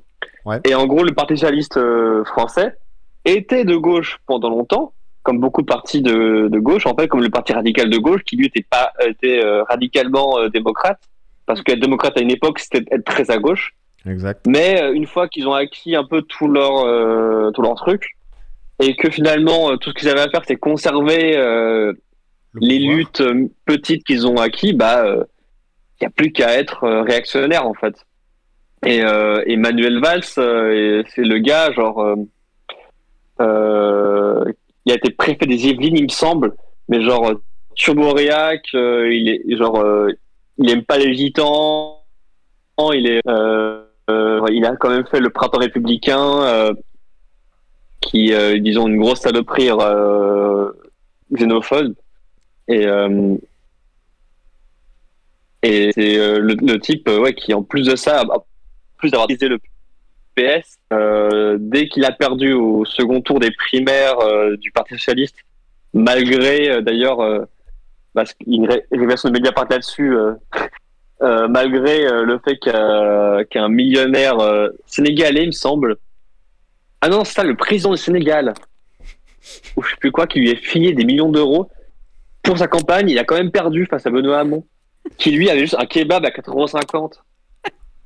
[0.44, 0.60] Ouais.
[0.64, 2.74] Et en gros, le Parti socialiste euh, français
[3.24, 4.92] était de gauche pendant longtemps,
[5.22, 8.22] comme beaucoup de partis de, de gauche, en fait, comme le Parti radical de gauche,
[8.22, 11.00] qui lui était pas était euh, radicalement euh, démocrate,
[11.46, 13.74] parce qu'être démocrate à une époque, c'était être très à gauche.
[14.08, 14.46] Exact.
[14.46, 18.16] Mais euh, une fois qu'ils ont acquis un peu tout leur euh, tout leur truc
[18.80, 21.92] et que finalement euh, tout ce qu'ils avaient à faire c'était conserver euh,
[22.52, 25.04] Le les luttes euh, petites qu'ils ont acquis, bah
[26.00, 27.96] il y a plus qu'à être euh, réactionnaire en fait.
[28.84, 32.14] Et euh, Emmanuel Valls, euh, et c'est le gars genre
[33.40, 34.44] euh,
[34.84, 36.54] il a été préfet des Yvelines il me semble,
[36.88, 37.32] mais genre
[37.74, 39.84] turboréac, il est genre
[40.58, 42.02] il aime pas les gitans,
[42.78, 43.20] il est
[44.08, 46.74] il a quand même fait le printemps républicain,
[48.00, 50.70] qui, euh, disons, une grosse saloperie euh,
[51.32, 51.94] xénophobe.
[52.68, 52.86] Et,
[55.62, 58.24] et c'est le, type ouais, qui, en plus de ça,
[58.96, 59.58] plus d'avoir utilisé le
[60.34, 65.36] PS, euh, dès qu'il a perdu au second tour des primaires euh, du Parti Socialiste,
[65.94, 67.18] malgré euh, d'ailleurs,
[68.12, 70.14] parce qu'il ré- révélation de Mediapart là-dessus,
[71.20, 74.36] malgré le fait qu'un millionnaire
[74.86, 75.96] sénégalais, il me semble.
[77.00, 78.52] Ah non, ça, le président du Sénégal,
[79.76, 81.70] ou je sais plus quoi, qui lui a filé des millions d'euros
[82.42, 83.08] pour sa campagne.
[83.08, 84.64] Il a quand même perdu face à Benoît Hamon,
[85.18, 87.12] qui lui avait juste un kebab à 4,50€.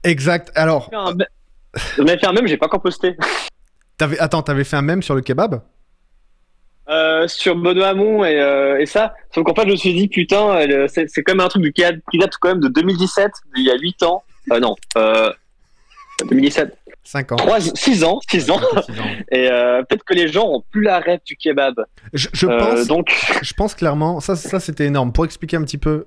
[0.04, 0.50] Exact.
[0.54, 3.16] Alors, J'en avais fait un même, j'ai pas encore posté.
[3.98, 5.62] t'avais attends, t'avais fait un mème sur le kebab?
[6.88, 9.14] Euh, sur Benoît Hamon et, euh, et ça.
[9.32, 11.72] Sauf qu'en fait, je me suis dit, putain, euh, c'est quand même un truc du-
[11.72, 14.24] qui date, qui date quand même de 2017, il y a 8 ans.
[14.50, 15.30] Euh, non, euh,
[16.28, 16.76] 2017.
[17.04, 17.36] 5 ans.
[17.36, 18.60] 3, 6 ans, 6 ans.
[18.84, 19.04] Six ans.
[19.32, 19.48] Et
[19.88, 21.74] peut-être que les gens ont plus la rêve du kebab.
[22.12, 25.12] Je, je pense, donc, je pense clairement, ça, ça c'était énorme.
[25.12, 26.04] Pour expliquer un petit peu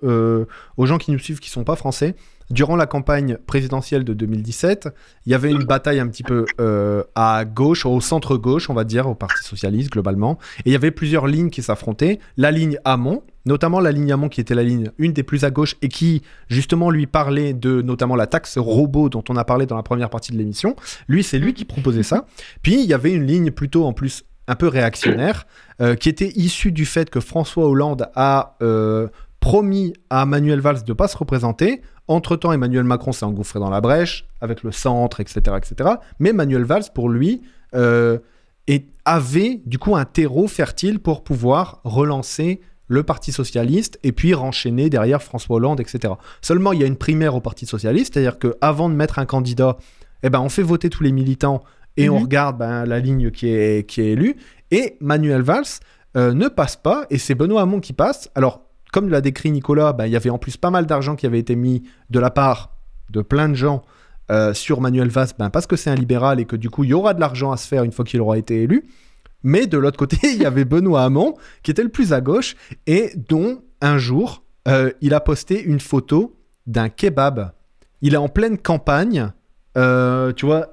[0.77, 2.15] aux gens qui nous suivent qui sont pas français,
[2.49, 4.89] durant la campagne présidentielle de 2017,
[5.25, 8.73] il y avait une bataille un petit peu euh, à gauche, au centre gauche, on
[8.73, 10.37] va dire, au Parti socialiste globalement.
[10.59, 12.19] Et il y avait plusieurs lignes qui s'affrontaient.
[12.37, 15.51] La ligne Hamon, notamment la ligne Hamon qui était la ligne une des plus à
[15.51, 19.65] gauche et qui justement lui parlait de notamment la taxe robot dont on a parlé
[19.65, 20.75] dans la première partie de l'émission.
[21.07, 22.25] Lui, c'est lui qui proposait ça.
[22.61, 25.45] Puis il y avait une ligne plutôt en plus un peu réactionnaire
[25.81, 29.07] euh, qui était issue du fait que François Hollande a euh,
[29.43, 31.81] promis à Manuel Valls de ne pas se représenter.
[32.07, 35.57] Entre-temps, Emmanuel Macron s'est engouffré dans la brèche avec le centre, etc.
[35.57, 35.89] etc.
[36.19, 37.41] Mais Manuel Valls, pour lui,
[37.75, 38.19] euh,
[39.05, 44.89] avait du coup un terreau fertile pour pouvoir relancer le Parti socialiste et puis renchaîner
[44.89, 46.13] derrière François Hollande, etc.
[46.41, 49.75] Seulement, il y a une primaire au Parti socialiste, c'est-à-dire qu'avant de mettre un candidat,
[50.23, 51.63] eh ben, on fait voter tous les militants
[51.97, 52.23] et on Mhm.
[52.23, 54.37] regarde ben, la ligne qui est, qui est élue.
[54.71, 55.65] Et Manuel Valls
[56.15, 58.29] euh, ne passe pas, et c'est Benoît Hamon qui passe.
[58.35, 58.62] Alors,
[58.93, 61.39] comme l'a décrit Nicolas, ben, il y avait en plus pas mal d'argent qui avait
[61.39, 62.77] été mis de la part
[63.09, 63.81] de plein de gens
[64.29, 66.91] euh, sur Manuel Valls, ben, parce que c'est un libéral et que du coup, il
[66.91, 68.85] y aura de l'argent à se faire une fois qu'il aura été élu.
[69.41, 72.55] Mais de l'autre côté, il y avait Benoît Hamon, qui était le plus à gauche,
[72.85, 77.51] et dont un jour, euh, il a posté une photo d'un kebab.
[78.03, 79.31] Il est en pleine campagne,
[79.75, 80.67] euh, tu vois,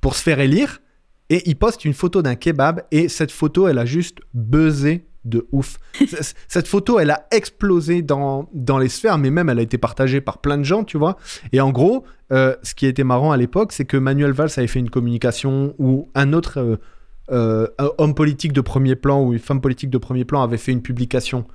[0.00, 0.80] pour se faire élire.
[1.28, 5.46] et il poste une photo d'un kebab et cette photo, elle a juste buzzé de
[5.52, 5.78] ouf.
[6.48, 10.20] cette photo, elle a explosé dans, dans les sphères, mais même elle a été partagée
[10.20, 11.16] par plein de gens, tu vois.
[11.52, 14.66] Et en gros, euh, ce qui était marrant à l'époque, c'est que Manuel Valls avait
[14.66, 16.76] fait une communication où un autre euh,
[17.30, 17.66] euh,
[17.98, 20.82] homme politique de premier plan ou une femme politique de premier plan avait fait une
[20.82, 21.46] publication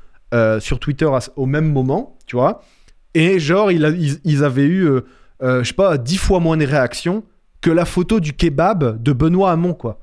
[0.60, 2.62] sur Twitter au même moment, tu vois.
[3.14, 4.90] Et genre, ils, ils, avaient eu,
[5.42, 7.24] je sais pas, dix fois moins de réactions
[7.62, 10.02] que la photo du kebab de Benoît Hamon, quoi.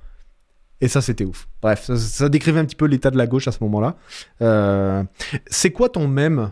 [0.82, 1.46] Et ça, c'était ouf.
[1.62, 3.94] Bref, ça, décrivait un petit peu l'état de la gauche à ce moment-là.
[4.42, 5.04] Euh,
[5.46, 6.50] c'est quoi ton mème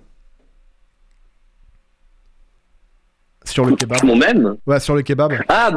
[3.44, 4.04] sur le kebab?
[4.04, 4.56] Mon mème?
[4.66, 5.32] Ouais, sur le kebab.
[5.48, 5.72] Ah,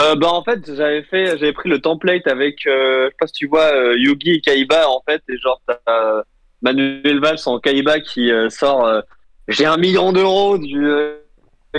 [0.00, 3.26] euh, bah en fait, j'avais fait, j'avais pris le template avec, euh, je sais pas
[3.26, 6.22] si tu vois, Yugi et Kaiba en fait, et genre t'as
[6.60, 9.02] Manuel Valls en Kaiba qui sort,
[9.48, 10.90] j'ai un million d'euros du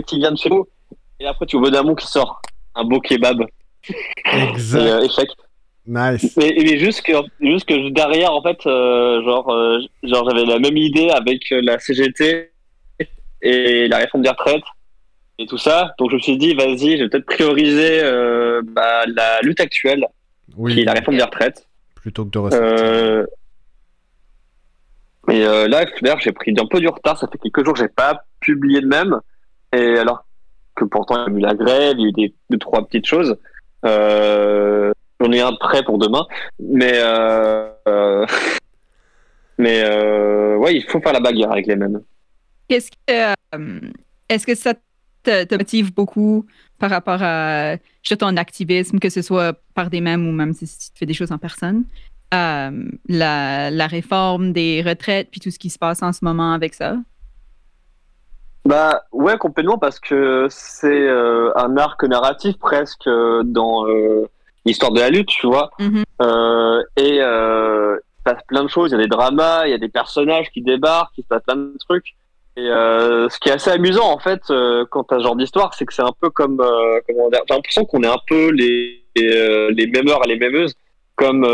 [0.07, 0.67] qui vient de chez vous,
[1.19, 2.41] et après tu vois Damon qui sort
[2.73, 3.45] un beau kebab.
[4.25, 5.03] Exact.
[5.03, 5.29] échec.
[5.85, 6.37] Nice.
[6.37, 10.77] Mais, juste que, juste que derrière, en fait, euh, genre, euh, genre j'avais la même
[10.77, 12.51] idée avec euh, la CGT
[13.41, 14.63] et la réforme des retraites
[15.39, 15.93] et tout ça.
[15.99, 18.01] Donc je me suis dit, vas-y, je vais peut-être prioriser
[18.63, 20.05] bah, la lutte actuelle,
[20.67, 21.67] qui est la réforme des retraites.
[21.95, 23.33] Plutôt que de rester.
[25.27, 27.17] Mais là, d'ailleurs, j'ai pris un peu du retard.
[27.17, 29.19] Ça fait quelques jours que j'ai pas publié de même.
[29.73, 30.25] Et alors
[30.75, 32.85] que pourtant, il y a eu la grève, il y a eu des, deux, trois
[32.85, 33.37] petites choses.
[33.85, 34.91] Euh,
[35.23, 36.25] J'en ai un prêt pour demain.
[36.59, 38.25] Mais, euh, euh,
[39.57, 42.01] mais euh, ouais, il faut faire la bagarre avec les mêmes.
[42.67, 43.33] Qu'est-ce que,
[44.29, 44.73] est-ce que ça
[45.23, 46.45] te, motive beaucoup
[46.77, 47.77] par rapport à
[48.19, 51.31] ton activisme, que ce soit par des mêmes ou même si tu fais des choses
[51.31, 51.85] en personne?
[52.31, 56.73] la, la, réforme des retraites, puis tout ce qui se passe en ce moment avec
[56.73, 56.97] ça?
[58.65, 63.07] Bah ouais, complètement, parce que c'est un arc narratif presque
[63.43, 63.85] dans
[64.65, 65.71] l'histoire de la lutte, tu vois.
[65.79, 66.03] Mhm.
[66.21, 68.91] Euh, et euh, il se passe plein de choses.
[68.91, 71.43] Il y a des dramas, il y a des personnages qui débarquent, il se passe
[71.43, 72.15] plein de trucs.
[72.55, 75.73] Et euh, ce qui est assez amusant en fait, euh, quand t'as ce genre d'histoire,
[75.73, 78.51] c'est que c'est un peu comme, euh, comment dire, j'ai l'impression qu'on est un peu
[78.51, 80.75] les les, euh, les mêmeurs et les mêmeuses,
[81.15, 81.47] comme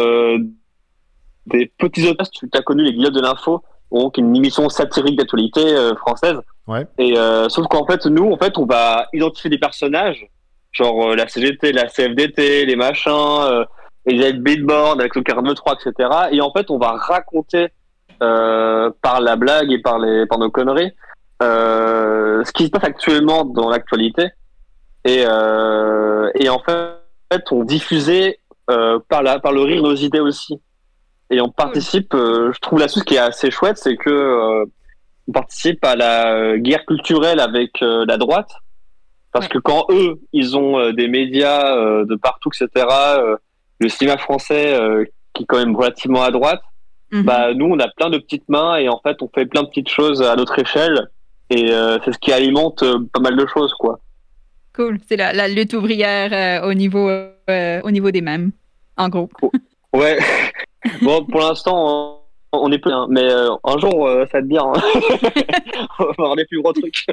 [1.45, 2.30] des petits auteurs.
[2.30, 5.62] Tu as connu les Guillottes de l'info, donc une émission satirique d'actualité
[5.98, 6.39] française.
[6.67, 6.86] Ouais.
[6.98, 7.15] Et
[7.50, 10.26] sauf qu'en fait, nous, en fait, on va identifier des personnages
[10.71, 13.65] genre euh, la CGT, la CFDT, les machins, euh,
[14.05, 16.10] les billboard avec le 43, etc.
[16.32, 17.67] Et en fait, on va raconter
[18.21, 20.93] euh, par la blague et par les par nos conneries
[21.41, 24.29] euh, ce qui se passe actuellement dans l'actualité.
[25.05, 30.19] Et, euh, et en fait, on diffusait euh, par la par le rire nos idées
[30.19, 30.62] aussi.
[31.29, 32.13] Et on participe.
[32.13, 34.65] je trouve là-dessus ce qui est assez chouette, c'est que
[35.27, 38.49] on participe à la guerre culturelle avec la droite
[39.31, 42.85] parce que quand eux, ils ont euh, des médias euh, de partout, etc.,
[43.19, 43.35] euh,
[43.79, 44.77] le cinéma français
[45.33, 46.61] qui est quand même relativement à droite,
[47.13, 47.23] mhm.
[47.23, 49.69] bah nous, on a plein de petites mains et en fait, on fait plein de
[49.69, 51.09] petites choses à notre échelle
[51.49, 51.67] et
[52.03, 53.99] c'est ce qui alimente pas mal de choses, quoi.
[54.75, 54.99] Cool.
[55.07, 58.51] C'est la, la, lutte ouvrière au niveau au niveau des mêmes,
[58.97, 59.29] en gros.
[59.93, 60.19] Ouais.
[61.01, 64.63] bon, pour l'instant, on, est peu, hein, mais un jour, ça va être bien.
[64.65, 64.73] Hein.
[65.99, 67.05] on va avoir des plus gros trucs.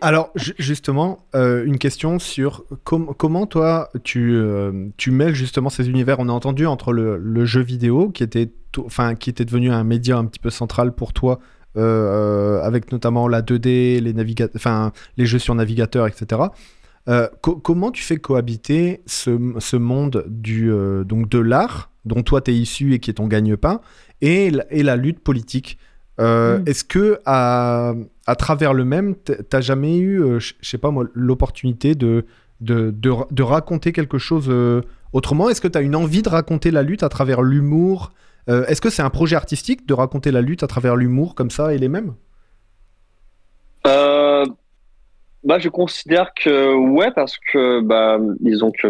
[0.00, 6.18] Alors, justement, euh, une question sur comment toi, tu, euh, tu mêles justement ces univers.
[6.20, 10.16] On a entendu entre le, jeu vidéo, qui était, enfin, qui était devenu un média
[10.16, 11.38] un petit peu central pour toi,
[11.76, 14.14] euh, avec notamment la 2D, les,
[15.16, 16.42] les jeux sur navigateur, etc.
[17.40, 20.72] comment tu fais cohabiter ce, ce monde du,
[21.04, 23.80] donc de l'art, dont toi tu es issu et qui est ton gagne-pain,
[24.22, 25.78] et, et la lutte politique?
[26.18, 26.62] Mm.
[26.66, 27.94] Est-ce que à,
[28.30, 32.24] à travers le même, t'as jamais eu, euh, je sais pas moi, l'opportunité de
[32.60, 34.82] de, de, raconter quelque chose euh,
[35.14, 35.48] autrement?
[35.48, 38.12] Est-ce que tu as une envie de raconter la lutte à travers l'humour
[38.50, 41.50] euh, Est-ce que c'est un projet artistique de raconter la lutte à travers l'humour comme
[41.50, 42.14] ça et les mêmes?
[43.82, 48.88] Bah, Je considère que ouais, parce que, bah, disons que.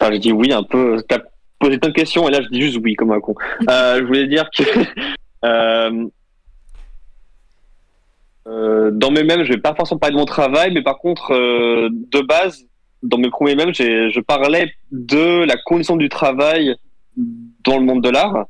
[0.00, 1.02] Enfin, je dis oui un peu.
[1.08, 1.22] Tu as
[1.58, 3.34] posé plein de questions et là, je dis juste oui comme un con.
[3.68, 4.62] je voulais dire que.
[8.48, 11.32] Euh, dans mes mêmes, je vais pas forcément parler de mon travail, mais par contre,
[11.32, 12.64] euh, de base,
[13.02, 16.74] dans mes premiers mêmes, je parlais de la condition du travail
[17.64, 18.46] dans le monde de l'art.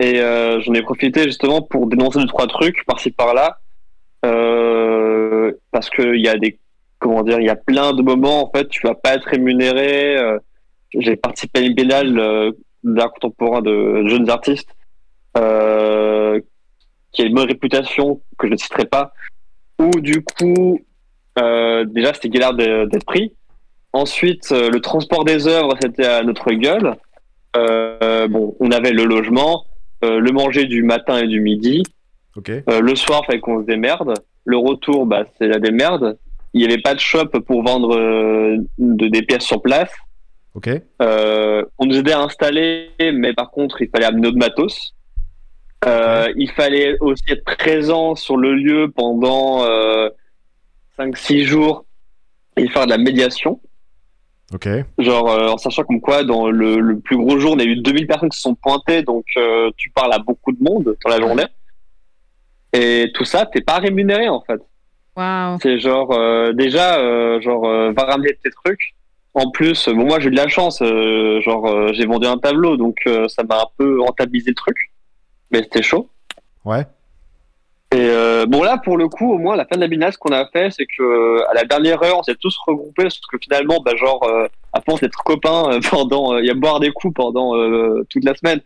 [0.00, 3.58] Et euh, j'en ai profité justement pour dénoncer deux trois trucs par-ci par-là,
[5.70, 6.58] parce qu'il y a des
[6.98, 10.16] comment dire, il y a plein de moments en fait, tu vas pas être rémunéré.
[10.94, 14.70] J'ai participé à une biennale d'art contemporain de jeunes artistes
[15.34, 19.12] qui a une bonne réputation que je ne citerai pas
[19.78, 20.80] où du coup,
[21.38, 23.32] euh, déjà c'était galère d'être pris.
[23.92, 26.94] ensuite, euh, le transport des œuvres, c'était à notre gueule.
[27.56, 29.64] Euh, bon, on avait le logement,
[30.04, 31.82] euh, le manger du matin et du midi.
[32.36, 32.50] Ok.
[32.50, 34.14] Euh, le soir, fallait qu'on se démerde.
[34.44, 36.18] Le retour, bah, c'est la démerde.
[36.52, 39.90] Il n'y avait pas de shop pour vendre euh, de, des pièces sur place.
[40.54, 40.68] Ok.
[41.02, 44.94] Euh, on nous aidait à installer, mais par contre, il fallait amener notre matos.
[45.84, 50.08] Euh, Il fallait aussi être présent sur le lieu pendant euh,
[50.98, 51.84] 5-6 jours
[52.56, 53.60] et faire de la médiation.
[54.54, 54.68] Ok.
[54.98, 57.76] Genre, euh, en sachant comme quoi, dans le, le plus gros jour, on a eu
[57.76, 61.10] 2000 personnes qui se sont pointées, donc euh, tu parles à beaucoup de monde dans
[61.10, 61.44] la journée.
[62.72, 64.60] Et tout ça, t'es pas rémunéré en fait.
[65.16, 65.58] Wow.
[65.62, 68.94] C'est genre, euh, déjà, euh, genre, euh, va ramener tes trucs.
[69.34, 72.38] En plus, bon, moi j'ai eu de la chance, euh, genre, euh, j'ai vendu un
[72.38, 74.76] tableau, donc euh, ça m'a un peu rentabilisé le truc.
[75.50, 76.08] Mais c'était chaud.
[76.64, 76.86] Ouais.
[77.92, 80.18] Et euh, bon là pour le coup au moins la fin de la binaise ce
[80.18, 83.20] qu'on a fait c'est que euh, à la dernière heure on s'est tous regroupés parce
[83.20, 86.90] que finalement bah genre euh, à force d'être copains pendant il y a boire des
[86.90, 87.52] coups pendant
[88.10, 88.60] toute la semaine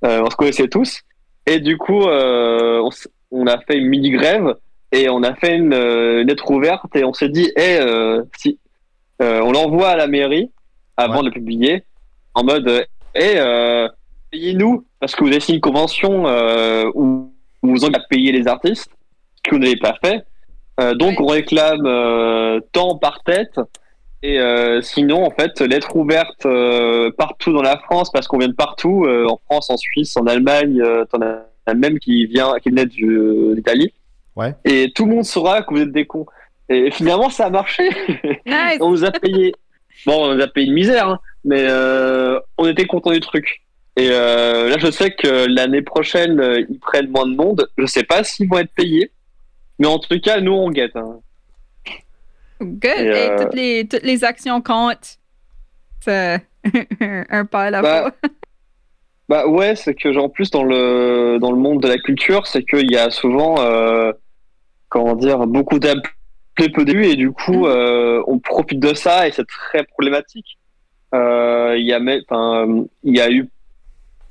[0.00, 1.02] on se connaissait tous
[1.44, 4.54] et du coup on, a fait une mini grève
[4.90, 8.58] et on a fait une, une lettre ouverte et on s'est dit eh euh, si
[9.20, 10.50] on l'envoie à la mairie
[10.96, 11.20] avant Ouais.
[11.20, 11.84] de le publier
[12.34, 13.88] en mode euh, eh euh,
[14.32, 18.32] payez-nous parce que vous avez signé une convention euh, où où vous avez à payer
[18.32, 18.90] les artistes,
[19.36, 20.24] ce que vous n'avez pas fait.
[20.80, 23.60] Euh, donc on réclame euh, tant par tête.
[24.24, 28.48] Et euh, sinon, en fait, lettre ouverte euh, partout dans la France, parce qu'on vient
[28.48, 32.52] de partout, euh, en France, en Suisse, en Allemagne, euh, t'en as même qui vient,
[32.62, 33.92] qui venait d'Italie.
[34.36, 34.54] Ouais.
[34.64, 36.26] Et tout le monde saura que vous êtes des cons.
[36.68, 37.88] Et finalement, ça a marché.
[38.46, 38.78] Nice.
[38.80, 39.54] on nous a payé.
[40.06, 43.62] Bon, on nous a payé une misère, hein, mais euh, on était content du truc.
[43.96, 47.68] Et euh, là, je sais que l'année prochaine, euh, ils prennent moins de monde.
[47.76, 49.10] Je sais pas s'ils vont être payés,
[49.78, 50.96] mais en tout cas, nous, on guette.
[50.96, 51.20] hein.
[52.60, 52.84] Good.
[52.84, 55.18] Et, euh, toutes, les, toutes les actions comptent.
[56.00, 56.40] C'est
[57.30, 58.12] un pas à la Bah, fois.
[59.28, 62.46] Bah ouais, c'est que genre, en plus dans le dans le monde de la culture,
[62.46, 63.56] c'est qu'il y a souvent
[64.88, 66.02] comment dire beaucoup d'appelés
[66.74, 70.58] peu début et du coup euh, on profite de ça et c'est très problématique.
[71.12, 71.18] Il
[71.86, 73.48] y a il y a eu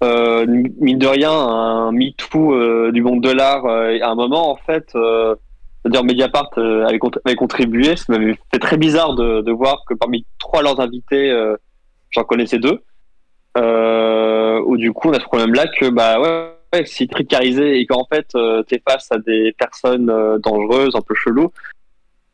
[0.03, 0.45] euh,
[0.79, 4.55] mine de rien un MeToo euh, du monde de l'art euh, à un moment en
[4.55, 4.87] fait.
[4.95, 5.35] Euh,
[5.83, 10.25] c'est-à-dire Mediapart euh, avait, cont- avait contribué, fait très bizarre de, de voir que parmi
[10.39, 11.55] trois leurs invités, euh,
[12.11, 12.81] j'en connaissais deux.
[13.57, 17.79] Où du coup on a ce problème là que bah ouais, ouais si t'es précarisé
[17.79, 18.27] et qu'en fait
[18.67, 20.05] t'es face à des personnes
[20.39, 21.51] dangereuses un peu chelou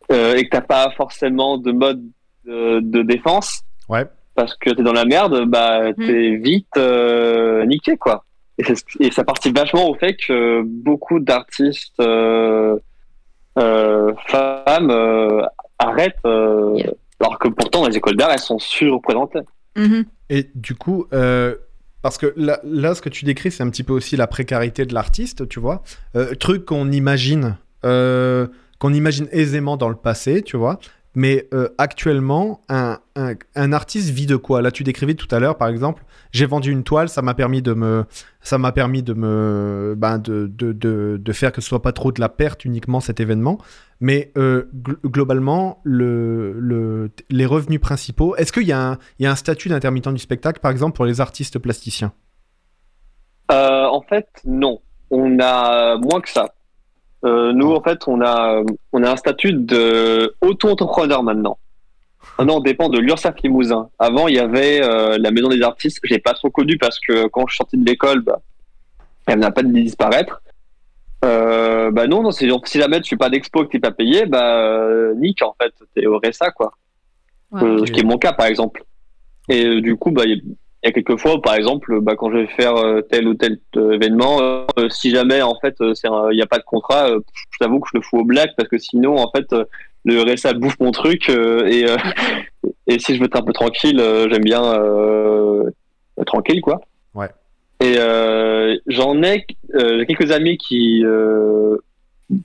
[0.09, 2.03] et que t'as pas forcément de mode
[2.45, 4.05] de, de défense Ouais.
[4.37, 8.23] Parce que t'es dans la merde bah t'es vite euh, niqué quoi
[8.99, 12.77] et, ça participe vachement au fait que beaucoup d'artistes euh,
[13.59, 15.41] euh, femmes euh,
[15.79, 16.93] arrêtent euh, Yeah.
[17.19, 19.41] alors que pourtant les écoles d'art elles sont surreprésentées
[19.77, 20.05] Mhm.
[20.29, 21.55] Et du coup, euh,
[22.01, 24.85] parce que là, là, ce que tu décris, c'est un petit peu aussi la précarité
[24.85, 25.83] de l'artiste, tu vois.
[26.15, 28.47] Euh, truc qu'on imagine, euh,
[28.79, 30.79] qu'on imagine aisément dans le passé, tu vois.
[31.19, 34.61] Mais euh, actuellement, un, un, artiste vit de quoi?
[34.61, 37.63] Là, tu décrivais tout à l'heure, par exemple, j'ai vendu une toile, ça m'a permis
[37.63, 38.05] de me,
[38.39, 41.91] ça m'a permis de me, ben, de, de, de, de faire que ce soit pas
[41.91, 43.57] trop de la perte uniquement cet événement.
[43.99, 49.35] Mais euh, gl- globalement, le, le, les revenus principaux, est-ce qu'il y, y a un
[49.35, 52.13] statut d'intermittent du spectacle, par exemple, pour les artistes plasticiens?
[53.51, 54.81] Euh, en fait, non.
[55.09, 56.53] On a moins que ça.
[57.27, 58.61] Euh, nous, en fait, on a,
[58.93, 61.57] on a un statut de auto-entrepreneur maintenant.
[62.37, 63.89] Maintenant, on dépend de l'URSSAF Limousin.
[63.99, 65.99] Avant, il y avait euh, la Maison des Artistes.
[66.03, 68.39] Je l'ai pas trop connu parce que quand je suis sorti de l'école, bah,
[69.25, 70.41] elle n'a pas de disparaître.
[71.25, 74.27] Euh, bah non, non, c'est si jamais tu fais pas d'expo que t'es pas payé,
[74.27, 74.85] bah
[75.15, 76.73] nique en fait, t'es au RSA quoi.
[77.51, 77.87] Ouais.
[77.87, 78.83] Ce qui est mon cas par exemple.
[79.49, 80.25] Et du coup, bah
[80.83, 83.33] il y, a- quelques fois, par exemple, bah, quand je vais faire euh, tel ou
[83.33, 87.19] tel euh, événement, euh, si jamais en fait il n'y a pas de contrat, euh,
[87.51, 89.47] je t'avoue que je le fous au black parce que sinon en fait
[90.05, 91.85] le RSA bouffe mon truc euh, et
[92.87, 94.61] et si je veux être un peu tranquille, j'aime bien
[96.25, 96.81] tranquille quoi.
[97.13, 97.29] Ouais.
[97.81, 97.95] Et
[98.87, 99.45] j'en ai
[100.07, 101.03] quelques amis qui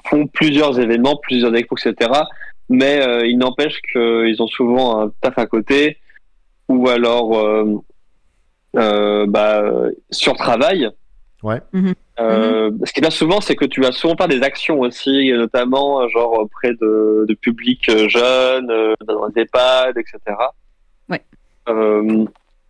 [0.07, 2.11] font plusieurs événements, plusieurs expos, etc.
[2.69, 5.99] Mais il n'empêche qu'ils ont souvent un taf à côté
[6.69, 7.65] ou alors
[8.75, 9.63] bah,
[10.11, 10.89] sur travail.
[11.43, 11.61] Ouais.
[11.73, 11.95] Mhm.
[12.21, 15.33] Euh, Ce qui est bien souvent, c'est que tu vas souvent faire des actions aussi,
[15.33, 20.19] notamment euh, genre auprès de, de publics euh, jeunes, euh, dans des EHPAD, etc.
[21.09, 21.23] Ouais.
[21.69, 22.25] Euh,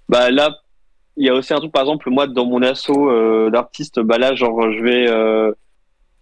[0.08, 0.56] bah là,
[1.16, 4.16] il y a aussi un truc, par exemple, moi, dans mon assaut euh, d'artistes, bah
[4.16, 5.52] là, genre, je vais euh,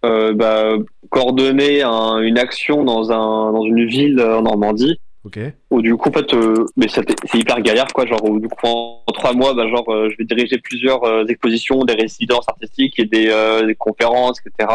[0.05, 0.73] euh, bah,
[1.11, 4.99] coordonner un- une action dans, un, dans une ville en Normandie.
[5.25, 5.39] Ok.
[5.71, 7.05] Où du coup, en fait, euh, mais c'est
[7.35, 8.07] hyper galère, quoi.
[8.07, 11.05] Genre, où, du coup, en, en trois mois, bah, genre, euh, je vais diriger plusieurs
[11.05, 14.71] euh, expositions, des résidences artistiques et des, euh, des conférences, etc.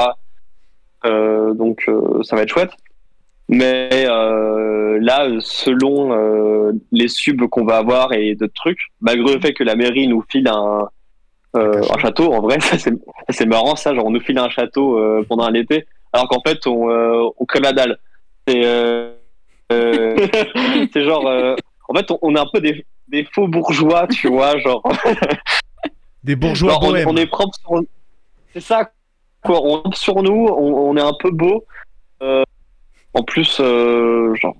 [1.05, 2.71] Euh, donc, euh, ça va être chouette.
[3.47, 9.39] Mais euh, là, selon euh, les subs qu'on va avoir et d'autres trucs, malgré le
[9.39, 10.87] fait que la mairie nous file un,
[11.55, 12.57] euh, un château, en vrai,
[13.29, 13.93] c'est marrant ça.
[13.95, 17.45] Genre, on nous file un château euh, pendant l'été, alors qu'en fait, on, euh, on
[17.45, 17.97] crée la dalle.
[18.47, 18.61] C'est
[19.69, 21.55] c'est genre, euh,
[21.89, 24.83] en fait, on, on est un peu des, des faux bourgeois, tu vois, genre.
[26.23, 27.81] Des bourgeois genre, on, est propre sur,
[28.53, 28.89] c'est ça.
[29.43, 31.65] Quoi, on est sur nous, on, on est un peu beau.
[32.23, 32.43] Euh,
[33.13, 34.55] en plus, euh, genre,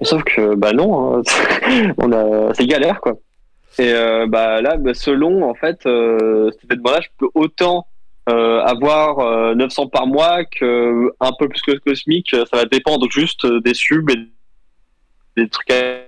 [0.00, 1.22] euh, sauf que bah non, hein,
[1.98, 3.14] on a, c'est galère quoi.
[3.78, 7.93] Et euh, bah là, bah, selon en fait, euh, cet événement-là, je peux autant euh,
[8.32, 12.30] avoir euh, 900 par mois que un peu plus que le cosmique.
[12.30, 14.16] Ça va dépendre juste euh, des subs et
[15.36, 15.70] des trucs.
[15.70, 16.02] À...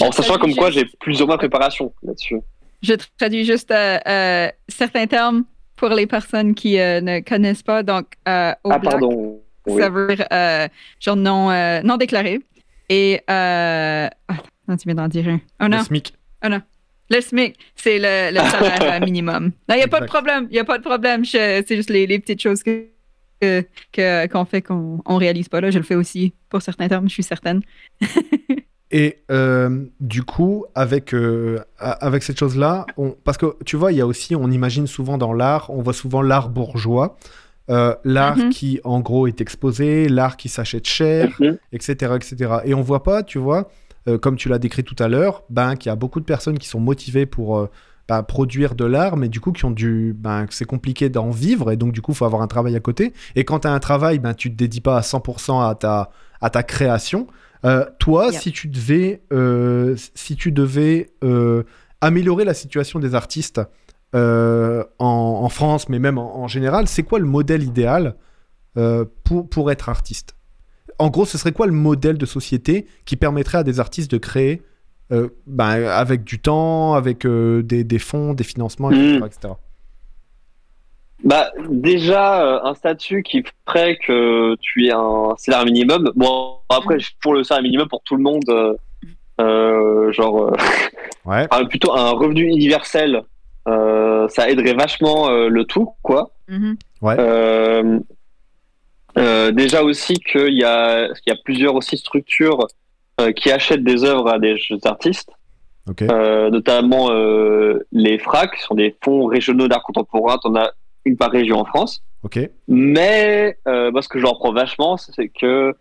[0.00, 2.40] En sachant comme quoi j'ai plus ou moins préparation là-dessus.
[2.82, 5.44] Je traduis juste euh, euh, certains termes
[5.76, 7.82] pour les personnes qui euh, ne connaissent pas.
[7.82, 9.40] Donc, euh, au Ah pardon.
[9.66, 9.82] Oui.
[9.82, 10.66] ça veut dire euh,
[11.00, 12.40] genre non, euh, non déclaré.
[12.88, 13.20] Et.
[13.28, 14.08] Euh...
[14.28, 14.34] ah,
[14.66, 15.40] non, tu viens d'en dire un.
[15.60, 16.14] Oh non, Le SMIC.
[17.10, 19.52] Le SMIC, c'est le, le salaire euh, minimum.
[19.68, 20.46] Non, il n'y a pas de problème.
[20.50, 21.24] Il n'y a pas de problème.
[21.24, 22.86] C'est juste les, les petites choses que
[23.40, 25.60] que- que- qu'on fait qu'on on réalise pas.
[25.60, 25.70] Là.
[25.70, 27.60] Je le fais aussi pour certains termes, je suis certaine.
[28.90, 33.98] Et euh, du coup, avec, euh, avec cette chose-là, on- parce que tu vois, il
[33.98, 37.18] y a aussi, on imagine souvent dans l'art, on voit souvent l'art bourgeois,
[37.70, 38.48] euh, l'art Mhm.
[38.48, 41.58] qui en gros est exposé, l'art qui s'achète cher, Mhm.
[41.72, 42.52] etc., etc.
[42.64, 43.70] Et on voit pas, tu vois,
[44.08, 46.58] euh, comme tu l'as décrit tout à l'heure, ben, qu'il y a beaucoup de personnes
[46.58, 47.70] qui sont motivées pour euh,
[48.08, 51.70] ben, produire de l'art, mais du coup qui ont du, ben, c'est compliqué d'en vivre,
[51.70, 53.12] et donc du coup, il faut avoir un travail à côté.
[53.36, 56.10] Et quand tu as un travail, ben, tu te dédies pas à 100% à ta,
[56.40, 57.26] à ta création.
[57.64, 59.22] Euh, toi, si tu devais,
[60.14, 61.10] si tu devais
[62.00, 63.60] améliorer la situation des artistes
[64.14, 68.14] en, en France, mais même en, en général, c'est quoi le modèle idéal
[69.24, 70.37] pour, pour être artiste?
[70.98, 74.18] En gros, ce serait quoi le modèle de société qui permettrait à des artistes de
[74.18, 74.62] créer
[75.12, 79.18] euh, ben, avec du temps, avec euh, des, des fonds, des financements, etc.
[79.20, 79.24] Mm.
[79.26, 79.54] etc.
[81.24, 86.12] Bah déjà euh, un statut qui ferait que tu aies un salaire minimum.
[86.14, 88.74] Bon après pour le salaire minimum pour tout le monde, euh,
[89.40, 90.52] euh, genre euh,
[91.24, 91.46] Ouais.
[91.50, 93.22] un- plutôt un revenu universel,
[93.66, 96.30] euh, ça aiderait vachement euh, le tout quoi.
[96.48, 96.76] Mhm.
[97.02, 97.98] Euh,
[99.18, 102.66] euh, déjà aussi qu'il y a qu'il y a plusieurs aussi structures
[103.20, 105.30] euh, qui achètent des œuvres à des jeunes artistes.
[106.10, 110.38] Euh, notamment euh, les FRAC, qui sont des fonds régionaux d'art contemporain.
[110.44, 110.70] On a
[111.06, 112.02] une par région en France.
[112.68, 115.74] Mais euh, moi, ce que je leur reprends vachement, c'est que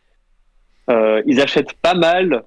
[0.89, 2.43] euh, ils achètent pas mal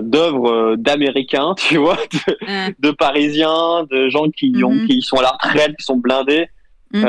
[0.00, 4.86] d'œuvres d'Américains, tu vois, de, de Parisiens, de gens qui, ont, Mhm.
[4.86, 6.48] qui sont à la retraite, qui sont blindés,
[6.92, 7.04] Mhm.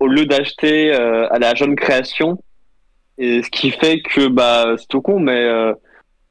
[0.00, 2.42] Au lieu d'acheter euh, à la jeune création.
[3.18, 5.72] Et ce qui fait que bah c'est tout con, mais euh,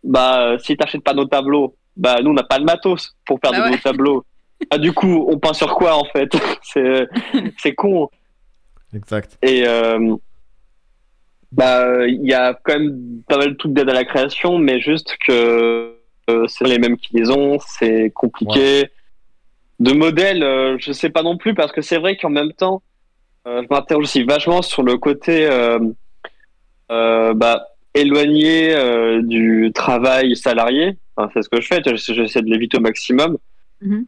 [0.03, 3.51] bah si t'achètes pas nos tableaux, bah nous on n'a pas de matos pour faire
[3.51, 3.71] Bah de ouais.
[3.71, 4.25] nos tableaux.
[4.71, 6.29] Ah, du coup, on peint sur quoi en fait?
[6.63, 7.07] C'est
[7.57, 8.09] c'est con.
[8.93, 9.37] Exact.
[9.41, 10.15] Et euh,
[11.53, 14.81] bah il y a quand même pas mal de trucs d'aide à la création, mais
[14.81, 15.95] juste que
[16.29, 18.89] euh, c'est les mêmes qui les ont, c'est compliqué.
[19.79, 22.81] De modèles, euh, je sais pas non plus parce que c'est vrai qu'en même temps,
[23.45, 25.79] je m'interroge aussi vachement sur le côté euh,
[26.91, 30.97] euh, bah, éloigné euh, du travail salarié.
[31.15, 33.37] Enfin, c'est ce que je fais, j'essaie de l'éviter au maximum.
[33.81, 34.05] Mhm.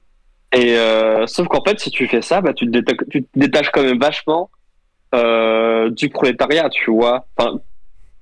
[0.53, 3.39] Et euh, sauf qu'en fait, si tu fais ça, bah, tu, te déta- tu te
[3.39, 4.49] détaches quand même vachement
[5.15, 7.25] euh, du prolétariat, tu vois.
[7.37, 7.59] Enfin,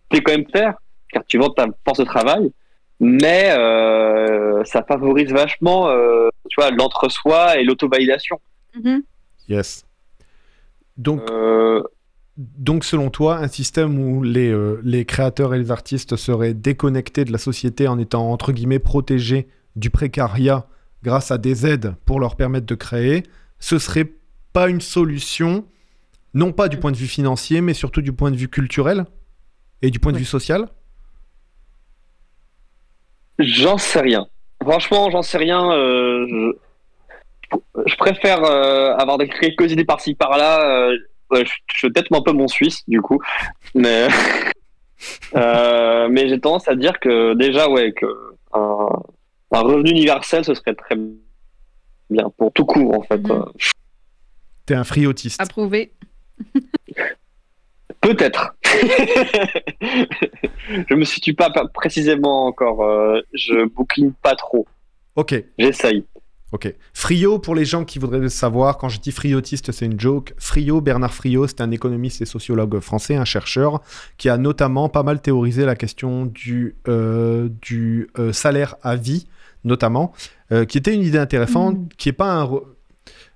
[0.09, 0.75] t'es quand même faire,
[1.11, 2.51] car tu vends ta force de travail,
[2.99, 8.39] mais euh, ça favorise vachement, euh, tu vois, l'entre-soi et l'auto-validation.
[8.75, 9.03] Mhm.
[9.47, 9.83] Yes.
[10.99, 11.81] Donc, Euh,
[12.37, 17.25] Donc, selon toi, un système où les, euh, les créateurs et les artistes seraient déconnectés
[17.25, 20.65] de la société en étant, entre guillemets, protégés du précariat
[21.03, 23.23] grâce à des aides pour leur permettre de créer,
[23.59, 24.09] ce serait
[24.53, 25.65] pas une solution,
[26.33, 29.05] non pas du point de vue financier, mais surtout du point de vue culturel
[29.81, 30.21] et du point de Ouais.
[30.21, 30.69] vue social?
[33.39, 34.27] J'en sais rien.
[34.61, 35.71] Franchement, j'en sais rien.
[35.71, 36.57] euh, je...
[37.85, 40.69] je préfère euh, avoir des quelques idées par-ci par-là.
[40.69, 40.97] euh,
[41.31, 43.19] ouais, je, je suis peut-être un peu mon suisse, du coup.
[43.75, 44.07] Mais,
[45.35, 48.05] euh, mais j'ai tendance à dire que déjà, ouais, que
[48.53, 48.87] un,
[49.51, 50.95] un revenu universel, ce serait très
[52.09, 53.19] bien pour tout court, en fait.
[53.19, 53.45] Mhm.
[54.65, 55.41] T'es un free autiste.
[55.41, 55.91] Approuvé.
[58.01, 58.55] Peut-être.
[59.83, 62.83] je me situe pas précisément encore.
[62.83, 64.67] Euh, je bouquine pas trop.
[65.15, 65.35] Ok.
[65.57, 66.05] J'essaye.
[66.51, 66.73] Ok.
[66.93, 70.33] Frio, pour les gens qui voudraient le savoir, quand je dis friotiste, c'est une joke.
[70.37, 73.81] Frio, Bernard Frio, c'est un économiste et sociologue français, un chercheur,
[74.17, 79.27] qui a notamment pas mal théorisé la question du, euh, du euh, salaire à vie,
[79.63, 80.13] notamment,
[80.67, 81.87] qui était une idée intéressante, mm.
[81.97, 82.49] qui est pas un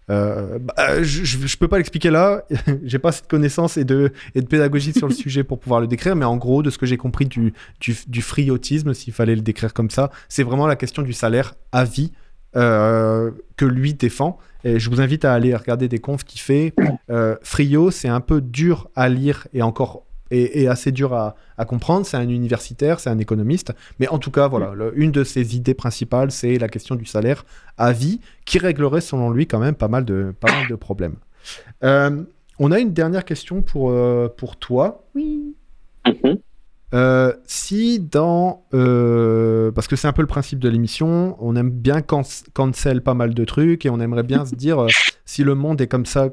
[0.09, 2.43] euh, bah, je, ne peux pas l'expliquer là,
[2.83, 5.87] j'ai pas cette connaissance et de, et de pédagogie sur le sujet pour pouvoir le
[5.87, 9.41] décrire, mais en gros, de ce que j'ai compris du, du, friotisme, s'il fallait le
[9.41, 12.11] décrire comme ça, c'est vraiment la question du salaire à vie
[12.55, 14.37] euh, que lui défend.
[14.63, 16.73] Et je vous invite à aller regarder des confs qu'il fait.
[17.09, 21.35] Euh, Frio, c'est un peu dur à lire et encore et, assez dur à,
[21.65, 22.05] comprendre.
[22.05, 23.73] C'est un universitaire, c'est un économiste.
[23.99, 27.45] Mais en tout cas, voilà, une de ses idées principales, c'est la question du salaire
[27.77, 31.15] à vie, qui réglerait, selon lui, quand même pas mal de, pas mal de problèmes.
[31.83, 32.23] Euh,
[32.59, 35.03] on a une dernière question pour, euh, pour toi.
[35.15, 35.55] Oui.
[36.05, 36.37] Mhm.
[36.93, 38.63] Euh, si dans...
[38.71, 43.33] parce que c'est un peu le principe de l'émission, on aime bien cancel pas mal
[43.33, 44.85] de trucs et on aimerait bien se dire
[45.25, 46.29] si le monde est comme ça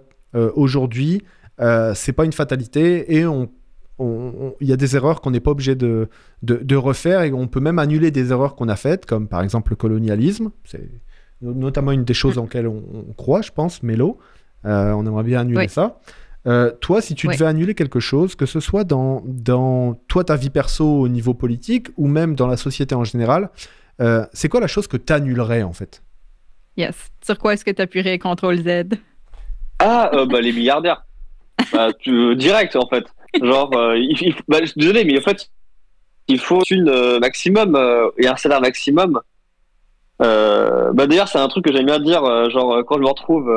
[0.54, 1.22] aujourd'hui,
[1.94, 3.48] c'est pas une fatalité et on
[4.60, 6.08] il y a des erreurs qu'on n'est pas obligé de,
[6.42, 9.72] de, refaire et on peut même annuler des erreurs qu'on a faites, comme par exemple
[9.72, 10.50] le colonialisme.
[10.64, 10.88] C'est
[11.42, 14.18] notamment une des choses en lesquelles on, croit, je pense, Mélo.
[14.64, 16.00] Euh, on aimerait bien annuler ça.
[16.46, 20.36] Euh, toi, si tu devais annuler quelque chose, que ce soit dans, dans toi, ta
[20.36, 23.50] vie perso au niveau politique ou même dans la société en général,
[24.00, 26.02] euh, c'est quoi la chose que tu annulerais en fait?
[26.76, 26.96] Yes.
[27.24, 28.96] Sur quoi est-ce que tu appuierais CTRL Z?
[29.78, 31.04] Ah, bah, les milliardaires.
[31.72, 33.04] bah, tu, direct en fait.
[33.40, 35.50] Genre, euh, il, bah, désolé, mais en fait,
[36.28, 39.20] il faut une euh, maximum euh, et un salaire maximum.
[40.18, 42.22] bah d'ailleurs, c'est un truc que j'aime bien dire.
[42.50, 43.50] genre, quand je me retrouve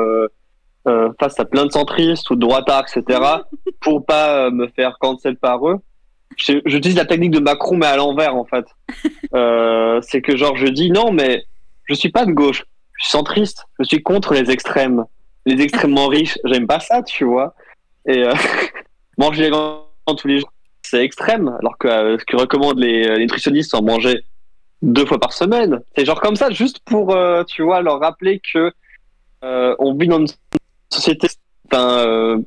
[1.18, 3.20] face à plein de centristes ou de droitards, etc.,
[3.80, 5.78] pour pas me faire cancel par eux,
[6.36, 8.66] j'utilise la technique de Macron, mais à l'envers, en fait.
[10.06, 11.44] c'est que, genre, je dis non, mais
[11.84, 12.64] je suis pas de gauche.
[12.98, 13.66] Je suis centriste.
[13.78, 15.04] Je suis contre les extrêmes.
[15.46, 17.54] Les extrêmement riches, j'aime pas ça, tu vois.
[18.06, 18.24] Et
[19.16, 19.50] manger
[20.12, 23.82] tous les jours, c'est extrême, alors que euh, ce que recommandent les, nutritionnistes, c'est en
[23.82, 24.24] manger
[24.82, 25.80] deux fois par semaine.
[25.96, 28.72] C'est genre comme ça, juste pour, euh, tu vois, leur rappeler que
[29.44, 30.28] euh, on vit dans une
[30.94, 31.28] société
[31.70, 32.42] d'un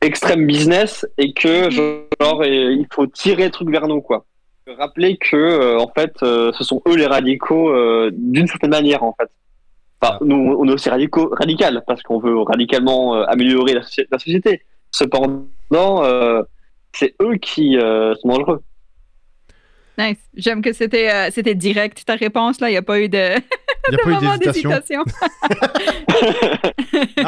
[0.00, 4.24] extrême business et que genre il faut tirer le truc vers nous quoi.
[4.78, 7.72] Rappeler que en fait ce sont eux les radicaux
[8.10, 9.30] d'une certaine manière en fait.
[10.00, 14.62] Enfin, nous on est aussi radicaux radical parce qu'on veut radicalement améliorer la, la société.
[14.94, 16.42] Cependant, euh,
[16.92, 18.62] c'est eux qui euh, sont dangereux.
[19.98, 20.18] Nice.
[20.36, 22.68] J'aime que c'était euh, c'était direct ta réponse là.
[22.68, 23.36] Il n'y a pas eu de.
[23.36, 23.40] A
[24.04, 25.04] pas eu d'hésitation.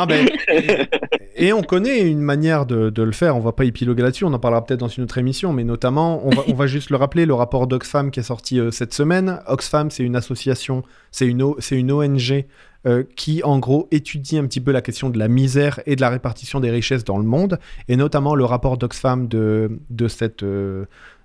[0.08, 0.28] Ben,
[1.36, 3.36] et on connaît une manière de, de, le faire.
[3.36, 4.24] On va pas épiloguer là-dessus.
[4.24, 5.52] On en parlera peut-être dans une autre émission.
[5.52, 8.60] Mais notamment, on va, on va juste le rappeler le rapport d'Oxfam qui est sorti
[8.72, 9.40] cette semaine.
[9.46, 12.46] Oxfam, c'est une association, c'est une, c'est une ONG
[12.86, 16.00] euh, qui en gros étudie un petit peu la question de la misère et de
[16.00, 17.58] la répartition des richesses dans le monde,
[17.88, 20.44] et notamment le rapport d'Oxfam de, de cette...
[20.44, 20.84] Euh,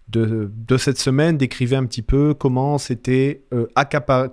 [0.09, 3.67] de, de, cette semaine décrivait un petit peu comment c'était euh,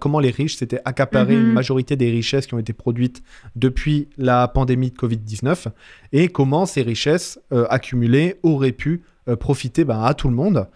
[0.01, 1.53] comment les riches s'étaient accaparés une mhm.
[1.53, 3.23] majorité des richesses qui ont été produites
[3.55, 5.67] depuis la pandémie de Covid-19
[6.13, 7.39] et comment ces richesses
[7.71, 9.03] accumulées auraient pu
[9.39, 10.67] profiter ben, à tout le monde.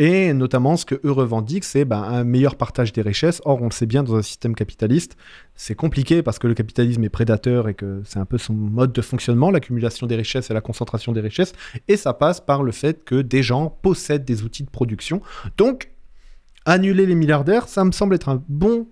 [0.00, 3.42] Et notamment, ce que eux revendiquent, c'est ben, un meilleur partage des richesses.
[3.44, 5.14] Or, on le sait bien, dans un système capitaliste,
[5.54, 8.94] c'est compliqué parce que le capitalisme est prédateur et que c'est un peu son mode
[8.94, 11.52] de fonctionnement, l'accumulation des richesses et la concentration des richesses.
[11.86, 15.20] Et ça passe par le fait que des gens possèdent des outils de production.
[15.58, 15.90] Donc,
[16.64, 18.88] annuler les milliardaires, ça me semble être un bon,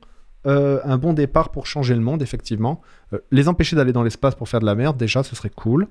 [0.46, 2.82] euh, un bon départ pour changer le monde, effectivement.
[3.14, 5.88] Euh, les empêcher d'aller dans l'espace pour faire de la merde, déjà, ce serait cool.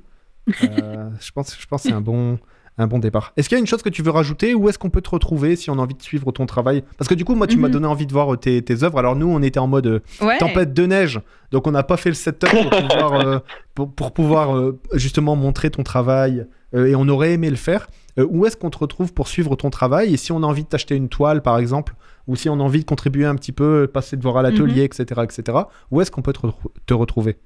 [0.62, 2.38] Euh, je pense, je pense que c'est un bon
[2.78, 3.34] un bon départ.
[3.38, 5.10] Est-ce qu'il y a une chose que tu veux rajouter ou est-ce qu'on peut te
[5.10, 6.84] retrouver si on a envie de suivre ton travail?
[6.98, 7.74] Parce que du coup, moi, tu m'as mhm.
[7.74, 9.00] donné envie de voir euh, tes, tes, œuvres.
[9.00, 10.00] Alors nous, on était en mode euh,
[10.40, 11.20] tempête de neige,
[11.52, 13.40] donc on n'a pas fait le setup pour pouvoir, euh,
[13.74, 17.88] pour, pouvoir justement montrer ton travail et on aurait aimé le faire.
[18.18, 20.14] où est-ce qu'on te retrouve pour suivre ton travail?
[20.14, 21.96] Et si on a envie de t'acheter une toile, par exemple,
[22.28, 24.84] ou si on a envie de contribuer un petit peu, passer de voir à l'atelier,
[24.84, 25.24] etc., mhm.
[25.24, 25.58] etc.,
[25.92, 26.46] où est-ce qu'on peut te,
[26.86, 27.38] te retrouver?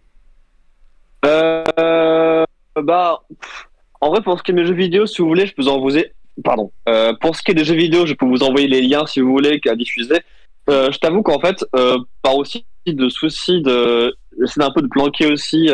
[2.83, 3.19] Bah
[4.01, 5.69] en vrai, pour ce qui est des jeux vidéo, si vous voulez, je peux vous
[5.69, 6.11] envoyer.
[6.43, 6.71] Pardon.
[6.89, 9.21] Euh, pour ce qui est des jeux vidéo, je peux vous envoyer les liens si
[9.21, 10.19] vous voulez à diffuser.
[10.69, 14.87] Euh, je t'avoue qu'en fait, euh, par aussi de soucis de, j'essaie un peu de
[14.87, 15.69] planquer aussi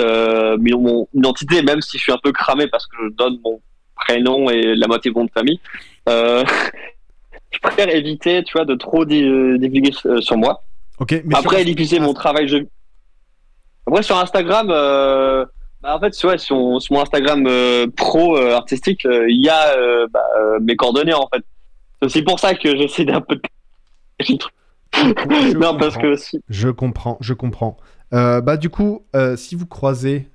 [0.59, 3.61] mon identité, même si je suis un peu cramé parce que je donne mon
[3.95, 5.59] prénom et la moitié de mon de famille.
[7.49, 10.63] Je préfère éviter, tu vois, de trop divulguer sur moi.
[10.99, 11.15] Ok.
[11.23, 12.49] Mais Après, diffuser mon travail.
[12.49, 12.57] Je...
[13.87, 14.67] Après, sur Instagram
[15.81, 19.43] Bah, en fait, sur, ouais, sur, sur mon Instagram euh, pro euh, artistique, euh, il
[19.43, 19.75] y a
[20.07, 20.23] bah,
[20.61, 21.43] mes coordonnées en fait.
[21.99, 23.41] C'est aussi pour ça que j'essaie d'un peu de.
[25.59, 26.41] Non, parce que si.
[26.49, 27.77] Je comprends, je comprends.
[28.11, 29.05] Bah du coup,
[29.35, 30.29] si vous croisez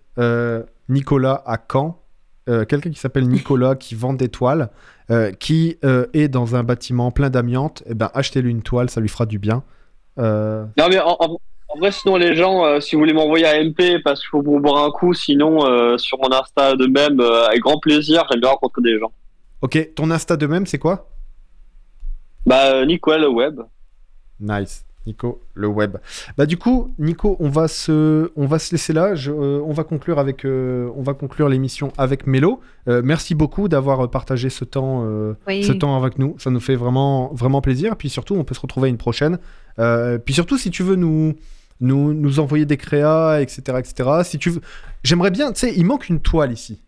[0.89, 2.01] Nicolas à Caen,
[2.47, 4.69] quelqu'un qui s'appelle Nicolas qui vend des toiles,
[5.41, 9.27] qui est dans un bâtiment plein d'amiante, eh ben achetez-lui une toile, ça lui fera
[9.27, 9.65] du bien.
[10.19, 11.39] Non, mais en, en-
[11.75, 14.43] en vrai, sinon, les gens, euh, si vous voulez m'envoyer à MP parce qu'il faut
[14.43, 18.25] vous boire un coup, sinon, euh, sur mon Insta de même, euh, avec grand plaisir,
[18.31, 19.13] j'aime bien rencontrer des gens.
[19.63, 21.09] Ok, ton Insta de même, c'est quoi?
[22.47, 23.61] Bah, euh, Nicolas le web.
[24.41, 24.85] Nice.
[25.05, 25.97] Nico, le web.
[26.39, 29.17] Bah du coup, Nico, on va se, on va se laisser là.
[29.17, 32.61] Je- euh, on va conclure avec, euh, on va conclure l'émission avec Mélo.
[32.87, 35.65] Euh, merci beaucoup d'avoir partagé ce temps, euh, Oui.
[35.65, 36.37] ce temps avec nous.
[36.39, 37.97] Ça nous fait vraiment, vraiment plaisir.
[37.97, 39.41] Puis surtout, on peut se retrouver à une prochaine.
[39.81, 41.35] Euh, puis surtout, si tu veux nous,
[41.83, 44.11] nous, nous envoyer des créas, etc., etc.
[44.25, 44.61] Si tu veux,
[45.03, 45.53] j'aimerais bien.
[45.53, 46.83] Tu sais, il manque une toile ici.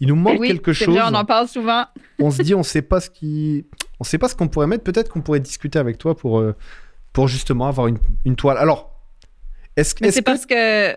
[0.00, 1.84] Il nous manque oui, quelque chose vrai, on en parle souvent.
[2.20, 3.66] on se dit on sait pas ce qui
[4.00, 6.54] on sait pas ce qu'on pourrait mettre peut-être qu'on pourrait discuter avec toi pour euh,
[7.12, 8.90] pour justement avoir une, une toile alors
[9.76, 10.96] est-ce est-ce c'est que parce que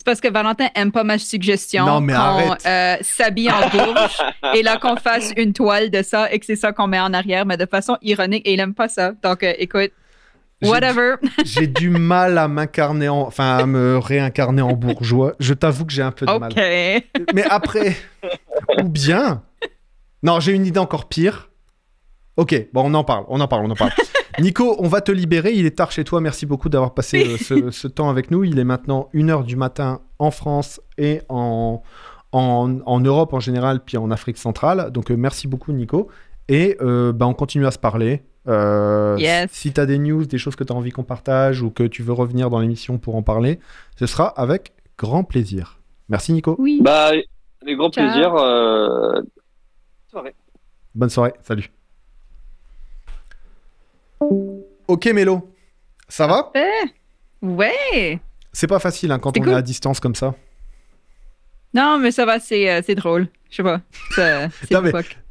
[0.00, 4.16] c'est parce que Valentin aime pas ma suggestion Non, mais qu'on euh, s'habille en bourge
[4.54, 7.12] et là qu'on fasse une toile de ça et que c'est ça qu'on met en
[7.12, 9.12] arrière, mais de façon ironique et il aime pas ça.
[9.22, 9.90] Donc euh, écoute,
[10.62, 11.14] whatever.
[11.44, 15.34] j'ai du mal à m'incarner en enfin à me réincarner en bourgeois.
[15.40, 16.52] Je t'avoue que j'ai un peu de mal.
[17.34, 17.96] Mais après
[18.78, 19.42] ou bien
[20.22, 21.50] non j'ai une idée encore pire.
[22.36, 23.92] Ok bon on en parle on en parle on en parle.
[24.38, 25.52] Nico on va te libérer.
[25.52, 26.20] Il est tard chez toi.
[26.20, 28.44] Merci beaucoup d'avoir passé euh, ce, ce temps avec nous.
[28.44, 31.82] Il est maintenant 1h du matin en France et en,
[32.32, 34.90] en, en Europe en général puis en Afrique centrale.
[34.92, 36.08] Donc euh, merci beaucoup Nico.
[36.48, 39.50] Et euh, bah, on continue à se parler Euh, Yes.
[39.52, 41.82] si tu as des news des choses que tu as envie qu'on partage ou que
[41.82, 43.60] tu veux revenir dans l'émission pour en parler
[43.96, 45.78] ce sera avec grand plaisir
[46.08, 46.80] merci Nico Oui.
[46.82, 47.10] Bah,
[47.62, 48.06] avec grand Ciao.
[48.10, 48.34] plaisir.
[48.36, 49.20] euh,
[50.10, 50.34] soirée.
[50.94, 51.70] Bonne soirée, salut.
[54.88, 55.48] Ok Mélo,
[56.08, 56.52] ça va?
[57.42, 58.18] Ouais.
[58.52, 59.50] C'est pas facile hein, quand on cool.
[59.52, 60.34] est à distance comme ça.
[61.72, 63.28] Non, mais ça va, c'est euh, c'est drôle.
[63.50, 63.80] Je sais pas.
[64.14, 64.74] C'est tu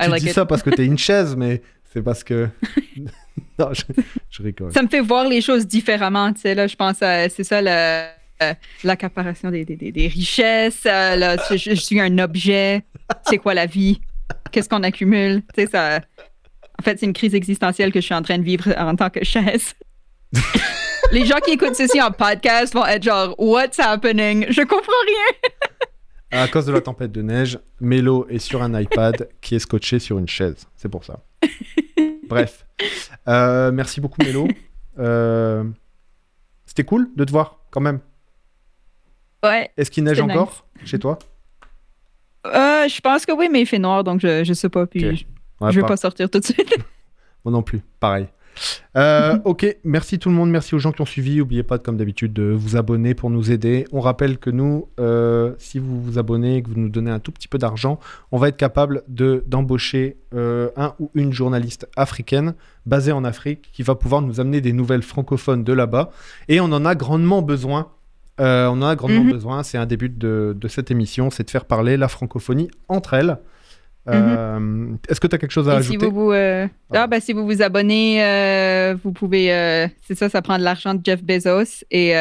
[0.09, 0.33] like dis it.
[0.33, 1.61] ça parce que t'es une chaise, mais
[1.91, 2.49] c'est parce que...
[3.59, 3.83] non, je,
[4.29, 4.71] je rigole.
[4.73, 7.59] Ça me fait voir les choses différemment, tu sais, là, je pense à, c'est ça,
[7.59, 12.83] euh, l'accaparation des, des, des, des richesses, euh, là, je, je suis un objet,
[13.27, 14.01] c'est quoi la vie,
[14.51, 15.99] qu'est-ce qu'on accumule, tu sais, ça...
[16.79, 19.09] En fait, c'est une crise existentielle que je suis en train de vivre en tant
[19.09, 19.73] que chaise.
[21.11, 24.45] les gens qui écoutent ceci en podcast vont être genre, what's happening?
[24.49, 25.41] Je comprends rien.
[26.31, 29.97] À cause de la tempête de neige, Mélo est sur un iPad qui est scotché
[29.99, 30.67] sur une chaise.
[30.75, 31.19] C'est pour ça.
[32.27, 32.65] Bref.
[33.27, 34.47] Euh, merci beaucoup Mélo.
[34.99, 35.63] Euh,
[36.65, 37.99] C'était cool de te voir quand même.
[39.43, 40.31] Ouais, Est-ce qu'il neige nice.
[40.31, 41.17] encore chez toi?
[42.45, 44.99] Euh, je pense que oui, mais il fait noir, donc je, je sais pas, puis
[45.01, 45.25] je,
[45.61, 46.77] Ouais, je vais pas- pas sortir tout de suite.
[47.45, 48.27] Moi non plus, pareil.
[48.95, 51.37] Euh, ok, merci tout le monde, merci aux gens qui ont suivi.
[51.37, 53.85] N'oubliez pas, comme d'habitude, de vous abonner pour nous aider.
[53.91, 57.19] On rappelle que nous, euh, si vous vous abonnez et que vous nous donnez un
[57.19, 57.99] tout petit peu d'argent,
[58.31, 62.53] on va être capable de d'embaucher euh, un ou une journaliste africaine
[62.85, 66.11] basée en Afrique qui va pouvoir nous amener des nouvelles francophones de là-bas.
[66.47, 67.87] Et on en a grandement besoin.
[68.41, 69.31] On en a grandement Mhm.
[69.31, 69.63] besoin.
[69.63, 73.37] C'est un début de, de cette émission, c'est de faire parler la francophonie entre elles.
[74.13, 75.79] Euh, Est-ce que tu as quelque chose à Mhm.
[75.79, 76.05] Et si ajouter?
[76.07, 77.03] vous vous, euh, Pardon.
[77.03, 79.47] ah, ben, si vous vous abonnez, euh, vous pouvez.
[80.07, 82.13] c'est ça, ça prend de l'argent de Jeff Bezos et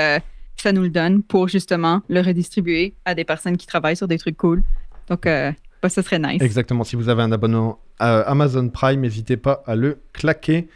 [0.57, 4.19] ça nous le donne pour justement le redistribuer à des personnes qui travaillent sur des
[4.19, 4.63] trucs cool.
[5.09, 6.43] Donc, bah, ça serait nice.
[6.43, 6.85] Exactement.
[6.85, 10.69] Si vous avez un abonnement à Amazon Prime, n'hésitez pas à le claquer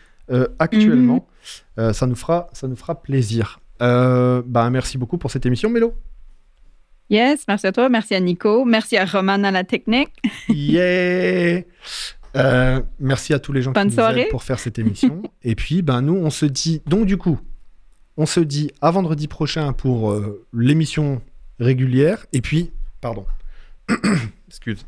[0.59, 1.27] actuellement.
[1.79, 3.59] Euh, ça, nous fera, ça nous fera plaisir.
[3.81, 5.95] Bah, merci beaucoup pour cette émission, Mélo.
[7.11, 10.11] Yes, merci à toi, merci à Nico, merci à Roman à la technique.
[10.49, 11.63] Yeah
[12.35, 14.23] Euh, Merci à tous les gens Bonne qui nous soirée.
[14.23, 15.23] aident pour faire cette émission.
[15.43, 16.81] Et puis, ben, nous, on se dit...
[16.87, 17.39] Donc, du coup,
[18.17, 21.21] on se dit à vendredi prochain pour euh, l'émission
[21.61, 22.25] régulière.
[22.33, 22.71] Et puis,
[23.03, 23.27] pardon.
[24.49, 24.87] Excuse.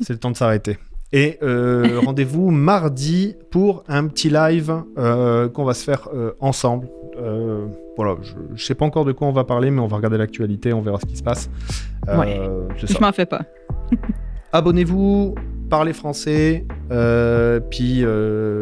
[0.00, 0.78] C'est le temps de s'arrêter.
[1.12, 6.88] Et euh, rendez-vous mardi pour un petit live euh, qu'on va se faire euh, ensemble.
[7.96, 10.16] Voilà, je ne sais pas encore de quoi on va parler, mais on va regarder
[10.16, 11.50] l'actualité, on verra ce qui se passe.
[12.08, 12.40] Ouais.
[12.76, 13.42] Je m'en fais pas.
[14.52, 15.34] abonnez-vous,
[15.68, 16.66] parlez français,
[17.70, 18.04] puis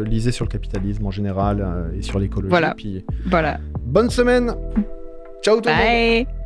[0.05, 2.49] lisez sur le capitalisme en général et sur l'écologie.
[2.49, 2.75] Voilà.
[2.75, 3.57] Puis Voilà.
[3.85, 4.53] bonne semaine.
[5.41, 6.25] Ciao tout le monde.
[6.25, 6.40] Bye!